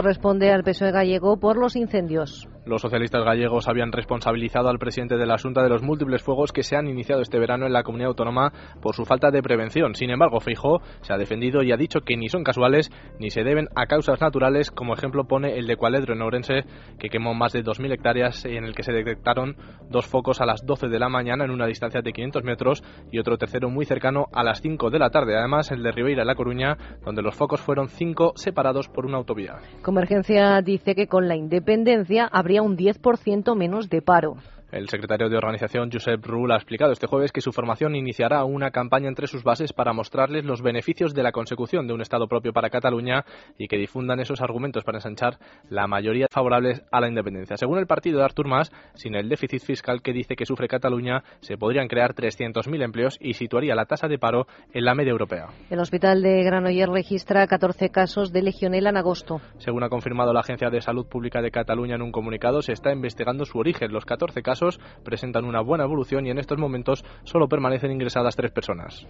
responde 0.02 0.52
al 0.52 0.64
PSOE 0.64 0.92
gallego 0.92 1.38
por 1.38 1.58
los 1.58 1.76
incendios. 1.76 2.48
Los 2.70 2.84
socialistas 2.84 3.26
gallegos 3.26 3.68
habían 3.68 3.92
responsabilizado 3.92 4.70
al 4.70 4.78
presidente 4.78 5.18
de 5.18 5.26
la 5.26 5.40
Junta 5.40 5.64
de 5.64 5.70
los 5.70 5.82
múltiples 5.82 6.22
fuegos 6.22 6.52
que 6.52 6.62
se 6.62 6.76
han 6.76 6.88
iniciado 6.88 7.24
este 7.24 7.40
verano 7.40 7.66
en 7.66 7.74
la 7.74 7.82
comunidad 7.82 8.10
autónoma 8.10 8.54
por 8.80 8.94
su 8.94 9.06
falta 9.06 9.32
de 9.32 9.42
prevención. 9.42 9.96
Sin 9.96 10.12
embargo, 10.12 10.40
Feijó 10.40 10.80
se 11.02 11.12
ha 11.12 11.18
defendido 11.18 11.64
y 11.64 11.72
ha 11.72 11.78
dicho 11.78 12.02
que 12.02 12.16
ni 12.16 12.30
son 12.30 12.44
casuales 12.44 12.92
ni 13.20 13.32
se 13.32 13.44
deben 13.44 13.70
a 13.76 13.88
causas 13.88 14.22
naturales, 14.22 14.70
como 14.70 14.94
ejemplo 14.94 15.24
pone 15.24 15.58
el 15.58 15.66
de 15.66 15.78
Cualedro 15.78 16.14
en 16.14 16.22
Ourense, 16.22 16.66
que 17.00 17.10
quemó 17.10 17.34
más 17.34 17.54
de 17.54 17.64
2.000 17.64 17.92
hectáreas 17.92 18.46
en 18.46 18.66
el 18.66 18.76
que 18.76 18.84
se 18.84 18.94
detectaron 18.94 19.56
dos 19.90 20.06
focos 20.06 20.40
a 20.40 20.46
las 20.46 20.64
12 20.64 20.90
de 20.90 21.00
la 21.00 21.10
mañana 21.10 21.46
en 21.46 21.50
una 21.50 21.66
distancia 21.66 22.04
de 22.04 22.14
500 22.14 22.44
metros 22.44 22.84
y 23.12 23.18
otro 23.18 23.40
tercero 23.40 23.72
muy 23.72 23.86
cercano 23.86 24.28
a 24.32 24.44
las 24.44 24.62
5 24.62 24.92
de 24.92 25.00
la 25.00 25.10
tarde. 25.10 25.36
Además, 25.36 25.72
el 25.72 25.82
de 25.82 25.92
Ribeira, 25.92 26.24
La 26.24 26.36
Coruña, 26.36 26.78
donde 27.04 27.24
los 27.24 27.34
focos 27.34 27.62
fueron 27.62 27.90
cinco 27.90 28.34
separados 28.36 28.90
por 28.90 29.08
una 29.08 29.18
autovía. 29.18 29.56
Convergencia 29.82 30.62
dice 30.62 30.94
que 30.94 31.08
con 31.08 31.28
la 31.28 31.36
independencia 31.36 32.30
habría 32.32 32.59
un 32.62 32.78
10% 32.78 33.56
menos 33.56 33.90
de 33.90 34.02
paro. 34.02 34.38
El 34.72 34.88
secretario 34.88 35.30
de 35.30 35.38
organización, 35.38 35.90
Josep 35.92 36.24
Rull, 36.24 36.52
ha 36.52 36.56
explicado 36.56 36.92
este 36.92 37.08
jueves 37.08 37.32
que 37.32 37.42
su 37.42 37.52
formación 37.52 37.96
iniciará 37.96 38.44
una 38.44 38.70
campaña 38.70 39.08
entre 39.08 39.26
sus 39.26 39.44
bases 39.44 39.74
para 39.74 39.94
mostrarles 39.94 40.46
los 40.46 40.62
beneficios 40.62 41.16
de 41.16 41.24
la 41.24 41.32
consecución 41.32 41.88
de 41.88 41.94
un 41.94 42.02
Estado 42.02 42.28
propio 42.28 42.54
para 42.54 42.70
Cataluña 42.70 43.26
y 43.58 43.68
que 43.68 43.78
difundan 43.78 44.20
esos 44.20 44.42
argumentos 44.42 44.84
para 44.84 45.00
ensanchar 45.00 45.40
la 45.70 45.88
mayoría 45.88 46.28
favorables 46.30 46.84
a 46.92 47.02
la 47.02 47.08
independencia. 47.08 47.58
Según 47.58 47.80
el 47.80 47.88
partido 47.88 48.20
de 48.20 48.26
Artur 48.26 48.48
Mas, 48.48 48.72
sin 48.94 49.16
el 49.16 49.28
déficit 49.28 49.64
fiscal 49.64 50.04
que 50.04 50.14
dice 50.14 50.36
que 50.36 50.46
sufre 50.46 50.68
Cataluña, 50.68 51.24
se 51.40 51.58
podrían 51.58 51.88
crear 51.88 52.14
300.000 52.14 52.84
empleos 52.84 53.18
y 53.20 53.34
situaría 53.34 53.74
la 53.74 53.86
tasa 53.86 54.08
de 54.08 54.20
paro 54.20 54.46
en 54.72 54.86
la 54.86 54.94
media 54.94 55.12
europea. 55.12 55.48
El 55.72 55.80
hospital 55.80 56.22
de 56.22 56.44
Granollers 56.44 56.92
registra 56.92 57.48
14 57.48 57.90
casos 57.90 58.32
de 58.32 58.44
legionela 58.44 58.92
en 58.92 58.98
agosto. 58.98 59.42
Según 59.58 59.84
ha 59.84 59.90
confirmado 59.90 60.32
la 60.32 60.42
Agencia 60.42 60.70
de 60.70 60.82
Salud 60.82 61.08
Pública 61.08 61.42
de 61.42 61.50
Cataluña 61.50 61.96
en 61.96 62.04
un 62.04 62.12
comunicado, 62.12 62.62
se 62.62 62.74
está 62.74 62.94
investigando 62.94 63.46
su 63.46 63.58
origen. 63.58 63.92
Los 63.92 64.06
14 64.06 64.44
casos 64.44 64.59
presentan 65.04 65.46
una 65.46 65.62
buena 65.62 65.84
evolución 65.84 66.26
y 66.28 66.32
en 66.32 66.40
estos 66.40 66.58
momentos 66.58 67.04
solo 67.24 67.48
permanecen 67.48 67.92
ingresadas 67.92 68.36
tres 68.36 68.52
personas. 68.52 69.06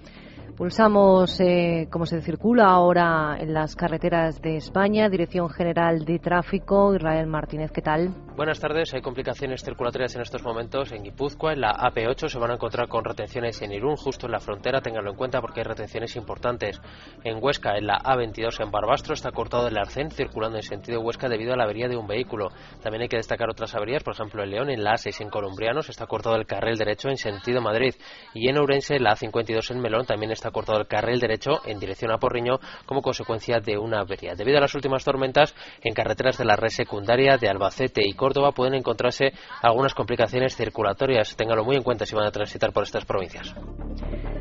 Pulsamos 0.59 1.39
eh, 1.39 1.87
cómo 1.89 2.05
se 2.05 2.21
circula 2.21 2.65
ahora 2.65 3.37
en 3.39 3.53
las 3.53 3.77
carreteras 3.77 4.41
de 4.41 4.57
España. 4.57 5.07
Dirección 5.07 5.49
General 5.49 6.03
de 6.03 6.19
Tráfico, 6.19 6.93
Israel 6.93 7.27
Martínez, 7.27 7.71
¿qué 7.71 7.81
tal? 7.81 8.09
Buenas 8.35 8.59
tardes. 8.59 8.93
Hay 8.93 9.01
complicaciones 9.01 9.63
circulatorias 9.63 10.15
en 10.15 10.21
estos 10.21 10.43
momentos 10.43 10.91
en 10.91 11.03
Guipúzcoa. 11.03 11.53
En 11.53 11.61
la 11.61 11.71
AP8 11.71 12.27
se 12.27 12.39
van 12.39 12.51
a 12.51 12.55
encontrar 12.55 12.89
con 12.89 13.05
retenciones 13.05 13.61
en 13.61 13.71
Irún, 13.71 13.95
justo 13.95 14.25
en 14.25 14.33
la 14.33 14.41
frontera. 14.41 14.81
Ténganlo 14.81 15.11
en 15.11 15.15
cuenta 15.15 15.39
porque 15.39 15.61
hay 15.61 15.65
retenciones 15.65 16.17
importantes. 16.17 16.81
En 17.23 17.41
Huesca, 17.41 17.77
en 17.77 17.87
la 17.87 17.97
A22 17.99 18.61
en 18.61 18.69
Barbastro, 18.69 19.13
está 19.13 19.31
cortado 19.31 19.69
el 19.69 19.77
arcén 19.77 20.11
circulando 20.11 20.57
en 20.57 20.63
sentido 20.63 20.99
Huesca 20.99 21.29
debido 21.29 21.53
a 21.53 21.55
la 21.55 21.63
avería 21.63 21.87
de 21.87 21.95
un 21.95 22.07
vehículo. 22.07 22.49
También 22.81 23.03
hay 23.03 23.07
que 23.07 23.15
destacar 23.15 23.49
otras 23.49 23.75
averías, 23.75 24.03
por 24.03 24.13
ejemplo 24.13 24.43
en 24.43 24.51
León, 24.51 24.69
en 24.69 24.83
la 24.83 24.95
A6 24.95 25.21
en 25.21 25.29
Colombrianos, 25.39 25.87
está 25.87 26.05
cortado 26.05 26.35
el 26.35 26.45
carril 26.45 26.77
derecho 26.77 27.07
en 27.07 27.15
sentido 27.15 27.61
Madrid. 27.61 27.95
Y 28.33 28.49
en 28.49 28.57
Ourense, 28.57 28.99
la 28.99 29.15
A52 29.15 29.71
en 29.71 29.79
Melón, 29.79 30.05
también 30.05 30.33
está 30.33 30.51
cortado 30.51 30.79
el 30.81 30.87
carril 30.87 31.21
derecho 31.21 31.61
en 31.65 31.79
dirección 31.79 32.11
a 32.11 32.17
Porriño 32.17 32.59
como 32.85 33.01
consecuencia 33.01 33.61
de 33.61 33.77
una 33.77 34.01
avería. 34.01 34.35
Debido 34.35 34.57
a 34.57 34.61
las 34.61 34.75
últimas 34.75 35.05
tormentas, 35.05 35.55
en 35.81 35.93
carreteras 35.93 36.37
de 36.37 36.43
la 36.43 36.57
red 36.57 36.67
secundaria 36.67 37.37
de 37.37 37.47
Albacete 37.47 38.01
y 38.05 38.15
Córdoba 38.15 38.51
pueden 38.51 38.73
encontrarse 38.73 39.31
algunas 39.61 39.93
complicaciones 39.93 40.57
circulatorias. 40.57 41.37
Ténganlo 41.37 41.63
muy 41.63 41.77
en 41.77 41.83
cuenta 41.83 42.05
si 42.05 42.15
van 42.15 42.27
a 42.27 42.31
transitar 42.31 42.73
por 42.73 42.83
estas 42.83 43.05
provincias. 43.05 43.55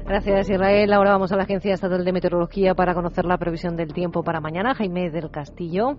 Gracias, 0.04 0.50
Israel. 0.50 0.92
Ahora 0.92 1.12
vamos 1.12 1.30
a 1.30 1.36
la 1.36 1.44
Agencia 1.44 1.74
Estatal 1.74 2.04
de 2.04 2.12
Meteorología 2.12 2.74
para 2.74 2.92
conocer 2.92 3.24
la 3.24 3.38
previsión 3.38 3.76
del 3.76 3.92
tiempo 3.92 4.24
para 4.24 4.40
mañana. 4.40 4.74
Jaime 4.74 5.10
del 5.10 5.30
Castillo. 5.30 5.96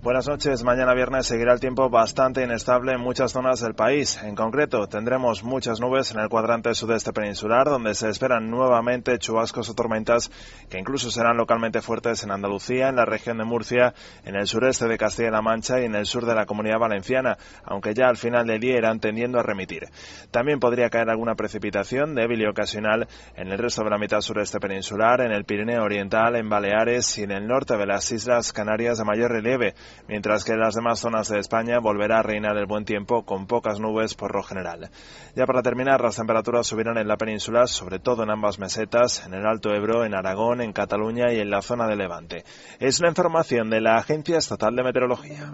Buenas 0.00 0.28
noches. 0.28 0.62
Mañana 0.62 0.94
viernes 0.94 1.26
seguirá 1.26 1.52
el 1.52 1.58
tiempo 1.58 1.90
bastante 1.90 2.44
inestable 2.44 2.92
en 2.92 3.00
muchas 3.00 3.32
zonas 3.32 3.58
del 3.60 3.74
país. 3.74 4.16
En 4.22 4.36
concreto, 4.36 4.86
tendremos 4.86 5.42
muchas 5.42 5.80
nubes 5.80 6.12
en 6.12 6.20
el 6.20 6.28
cuadrante 6.28 6.72
sudeste 6.72 7.12
peninsular, 7.12 7.66
donde 7.66 7.96
se 7.96 8.08
esperan 8.08 8.48
nuevamente 8.48 9.18
chubascos 9.18 9.68
o 9.68 9.74
tormentas 9.74 10.30
que 10.70 10.78
incluso 10.78 11.10
serán 11.10 11.36
localmente 11.36 11.82
fuertes 11.82 12.22
en 12.22 12.30
Andalucía, 12.30 12.88
en 12.90 12.94
la 12.94 13.06
región 13.06 13.38
de 13.38 13.44
Murcia, 13.44 13.92
en 14.24 14.36
el 14.36 14.46
sureste 14.46 14.86
de 14.86 14.96
Castilla-La 14.96 15.42
Mancha 15.42 15.80
y 15.80 15.86
en 15.86 15.96
el 15.96 16.06
sur 16.06 16.26
de 16.26 16.34
la 16.36 16.46
comunidad 16.46 16.78
valenciana, 16.78 17.36
aunque 17.64 17.92
ya 17.92 18.06
al 18.06 18.16
final 18.16 18.46
del 18.46 18.60
día 18.60 18.78
irán 18.78 19.00
tendiendo 19.00 19.40
a 19.40 19.42
remitir. 19.42 19.88
También 20.30 20.60
podría 20.60 20.90
caer 20.90 21.10
alguna 21.10 21.34
precipitación 21.34 22.14
débil 22.14 22.40
y 22.42 22.46
ocasional 22.46 23.08
en 23.34 23.48
el 23.48 23.58
resto 23.58 23.82
de 23.82 23.90
la 23.90 23.98
mitad 23.98 24.20
sureste 24.20 24.60
peninsular, 24.60 25.22
en 25.22 25.32
el 25.32 25.44
Pirineo 25.44 25.82
Oriental, 25.82 26.36
en 26.36 26.48
Baleares 26.48 27.18
y 27.18 27.24
en 27.24 27.32
el 27.32 27.48
norte 27.48 27.76
de 27.76 27.86
las 27.86 28.12
Islas 28.12 28.52
Canarias 28.52 28.98
de 28.98 29.04
mayor 29.04 29.32
relieve 29.32 29.74
mientras 30.06 30.44
que 30.44 30.52
en 30.52 30.60
las 30.60 30.74
demás 30.74 31.00
zonas 31.00 31.28
de 31.28 31.38
España 31.38 31.78
volverá 31.80 32.20
a 32.20 32.22
reinar 32.22 32.56
el 32.56 32.66
buen 32.66 32.84
tiempo 32.84 33.24
con 33.24 33.46
pocas 33.46 33.80
nubes 33.80 34.14
por 34.14 34.34
lo 34.34 34.42
general. 34.42 34.90
Ya 35.34 35.46
para 35.46 35.62
terminar, 35.62 36.00
las 36.00 36.16
temperaturas 36.16 36.66
subirán 36.66 36.98
en 36.98 37.08
la 37.08 37.16
península, 37.16 37.66
sobre 37.66 37.98
todo 37.98 38.22
en 38.22 38.30
ambas 38.30 38.58
mesetas, 38.58 39.26
en 39.26 39.34
el 39.34 39.46
Alto 39.46 39.74
Ebro, 39.74 40.04
en 40.04 40.14
Aragón, 40.14 40.60
en 40.60 40.72
Cataluña 40.72 41.32
y 41.32 41.40
en 41.40 41.50
la 41.50 41.62
zona 41.62 41.86
de 41.86 41.96
Levante. 41.96 42.44
Es 42.80 43.00
la 43.00 43.08
información 43.08 43.70
de 43.70 43.80
la 43.80 43.96
Agencia 43.96 44.38
Estatal 44.38 44.74
de 44.76 44.82
Meteorología. 44.82 45.50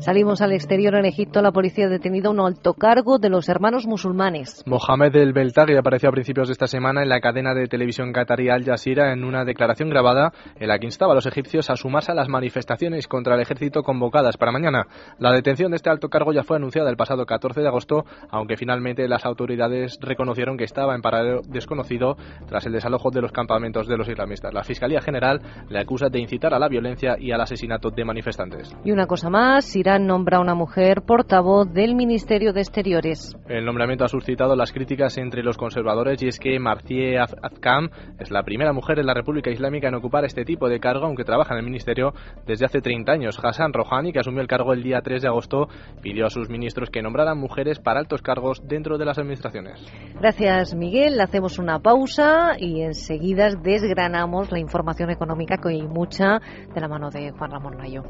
Salimos 0.00 0.42
al 0.42 0.52
exterior 0.52 0.94
en 0.94 1.04
Egipto. 1.04 1.42
La 1.42 1.52
policía 1.52 1.86
ha 1.86 1.88
detenido 1.88 2.28
a 2.28 2.32
un 2.32 2.40
alto 2.40 2.74
cargo 2.74 3.18
de 3.18 3.30
los 3.30 3.48
hermanos 3.48 3.86
musulmanes. 3.86 4.62
Mohamed 4.66 5.14
El 5.16 5.32
Beltagui 5.32 5.76
apareció 5.76 6.08
a 6.08 6.12
principios 6.12 6.48
de 6.48 6.52
esta 6.52 6.66
semana 6.66 7.02
en 7.02 7.08
la 7.08 7.20
cadena 7.20 7.54
de 7.54 7.66
televisión 7.66 8.12
qatarí 8.12 8.48
Al 8.48 8.64
Jazeera 8.64 9.12
en 9.12 9.24
una 9.24 9.44
declaración 9.44 9.90
grabada 9.90 10.32
en 10.58 10.68
la 10.68 10.78
que 10.78 10.86
instaba 10.86 11.12
a 11.12 11.14
los 11.14 11.26
egipcios 11.26 11.70
a 11.70 11.76
sumarse 11.76 12.12
a 12.12 12.14
las 12.14 12.28
manifestaciones 12.28 13.06
contra 13.08 13.34
el 13.34 13.40
ejército 13.40 13.75
convocadas 13.82 14.36
para 14.36 14.52
mañana. 14.52 14.86
La 15.18 15.32
detención 15.32 15.70
de 15.70 15.76
este 15.76 15.90
alto 15.90 16.08
cargo 16.08 16.32
ya 16.32 16.42
fue 16.42 16.56
anunciada 16.56 16.90
el 16.90 16.96
pasado 16.96 17.26
14 17.26 17.60
de 17.60 17.68
agosto, 17.68 18.04
aunque 18.30 18.56
finalmente 18.56 19.08
las 19.08 19.24
autoridades 19.24 19.98
reconocieron 20.00 20.56
que 20.56 20.64
estaba 20.64 20.94
en 20.94 21.02
paradero 21.02 21.40
desconocido 21.48 22.16
tras 22.46 22.66
el 22.66 22.72
desalojo 22.72 23.10
de 23.10 23.22
los 23.22 23.32
campamentos 23.32 23.86
de 23.86 23.96
los 23.96 24.08
islamistas. 24.08 24.52
La 24.52 24.64
Fiscalía 24.64 25.00
General 25.00 25.40
le 25.68 25.78
acusa 25.78 26.08
de 26.08 26.20
incitar 26.20 26.54
a 26.54 26.58
la 26.58 26.68
violencia 26.68 27.16
y 27.18 27.32
al 27.32 27.40
asesinato 27.40 27.90
de 27.90 28.04
manifestantes. 28.04 28.76
Y 28.84 28.92
una 28.92 29.06
cosa 29.06 29.30
más, 29.30 29.74
Irán 29.76 30.06
nombra 30.06 30.38
a 30.38 30.40
una 30.40 30.54
mujer 30.54 31.02
portavoz 31.02 31.72
del 31.72 31.94
Ministerio 31.94 32.52
de 32.52 32.60
Exteriores. 32.60 33.36
El 33.48 33.64
nombramiento 33.64 34.04
ha 34.04 34.08
suscitado 34.08 34.56
las 34.56 34.72
críticas 34.72 35.18
entre 35.18 35.42
los 35.42 35.56
conservadores 35.56 36.22
y 36.22 36.28
es 36.28 36.38
que 36.38 36.58
Marcie 36.58 37.18
Azkam 37.18 37.90
es 38.18 38.30
la 38.30 38.42
primera 38.42 38.72
mujer 38.72 38.98
en 38.98 39.06
la 39.06 39.14
República 39.14 39.50
Islámica 39.50 39.88
en 39.88 39.94
ocupar 39.94 40.24
este 40.24 40.44
tipo 40.44 40.68
de 40.68 40.80
cargo, 40.80 41.06
aunque 41.06 41.24
trabaja 41.24 41.54
en 41.54 41.58
el 41.58 41.64
ministerio 41.64 42.12
desde 42.46 42.66
hace 42.66 42.80
30 42.80 43.12
años. 43.12 43.38
Hassan 43.42 43.65
Hassan 43.66 43.72
Rouhani, 43.72 44.12
que 44.12 44.20
asumió 44.20 44.40
el 44.40 44.46
cargo 44.46 44.72
el 44.72 44.82
día 44.82 45.00
3 45.02 45.22
de 45.22 45.28
agosto, 45.28 45.68
pidió 46.02 46.26
a 46.26 46.30
sus 46.30 46.48
ministros 46.48 46.90
que 46.90 47.02
nombraran 47.02 47.38
mujeres 47.38 47.78
para 47.78 48.00
altos 48.00 48.22
cargos 48.22 48.62
dentro 48.66 48.98
de 48.98 49.04
las 49.04 49.18
administraciones. 49.18 49.84
Gracias, 50.20 50.74
Miguel. 50.74 51.20
Hacemos 51.20 51.58
una 51.58 51.80
pausa 51.80 52.52
y 52.58 52.82
enseguida 52.82 53.50
desgranamos 53.50 54.50
la 54.52 54.58
información 54.58 55.10
económica 55.10 55.56
que 55.56 55.70
hay 55.70 55.82
mucha 55.82 56.38
de 56.74 56.80
la 56.80 56.88
mano 56.88 57.10
de 57.10 57.32
Juan 57.32 57.50
Ramón 57.50 57.76
Mayo. 57.76 58.02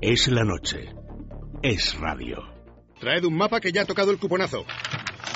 Es 0.00 0.28
la 0.28 0.44
noche. 0.44 0.94
Es 1.62 1.98
radio. 2.00 2.38
Traed 2.98 3.24
un 3.24 3.36
mapa 3.36 3.60
que 3.60 3.72
ya 3.72 3.82
ha 3.82 3.84
tocado 3.84 4.10
el 4.10 4.18
cuponazo. 4.18 4.64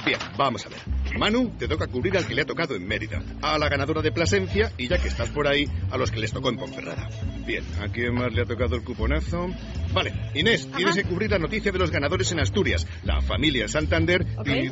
Bien, 0.05 0.19
vamos 0.39 0.65
a 0.67 0.69
ver. 0.69 0.79
Manu, 1.17 1.51
te 1.59 1.69
toca 1.69 1.87
cubrir 1.87 2.17
al 2.17 2.27
que 2.27 2.35
le 2.35 2.43
ha 2.43 2.47
tocado 2.47 2.75
en 2.75 2.87
Mérida, 2.87 3.23
a 3.43 3.59
la 3.59 3.69
ganadora 3.69 4.03
de 4.03 4.13
Plasencia 4.13 4.73
y 4.77 4.89
ya 4.89 4.99
que 4.99 5.09
estás 5.09 5.29
por 5.31 5.47
ahí, 5.47 5.67
a 5.91 5.97
los 5.97 6.11
que 6.11 6.21
les 6.21 6.33
tocó 6.33 6.51
en 6.51 6.57
Ponferrada. 6.57 7.09
Bien, 7.47 7.65
¿a 7.81 7.89
quién 7.89 8.15
más 8.15 8.33
le 8.33 8.43
ha 8.43 8.45
tocado 8.45 8.77
el 8.77 8.83
cuponazo? 8.83 9.49
Vale, 9.93 10.13
Inés, 10.35 10.69
tienes 10.77 10.95
que 10.95 11.05
cubrir 11.05 11.31
la 11.31 11.39
noticia 11.39 11.73
de 11.73 11.79
los 11.79 11.91
ganadores 11.91 12.31
en 12.33 12.41
Asturias, 12.41 12.87
la 13.05 13.21
familia 13.21 13.69
Santander 13.69 14.27
y... 14.45 14.71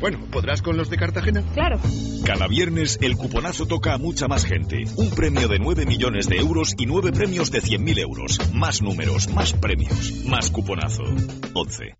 Bueno, 0.00 0.26
¿podrás 0.30 0.60
con 0.60 0.76
los 0.76 0.90
de 0.90 0.98
Cartagena? 0.98 1.42
Claro. 1.54 1.80
Cada 2.24 2.46
viernes 2.48 2.98
el 3.00 3.16
cuponazo 3.16 3.66
toca 3.66 3.94
a 3.94 3.98
mucha 3.98 4.28
más 4.28 4.44
gente. 4.44 4.84
Un 4.96 5.10
premio 5.10 5.48
de 5.48 5.58
9 5.58 5.86
millones 5.86 6.28
de 6.28 6.36
euros 6.36 6.74
y 6.76 6.86
9 6.86 7.12
premios 7.12 7.50
de 7.50 7.62
100.000 7.62 7.98
euros. 8.00 8.52
Más 8.52 8.82
números, 8.82 9.28
más 9.32 9.54
premios, 9.54 10.24
más 10.26 10.50
cuponazo. 10.50 11.04
11. 11.54 11.94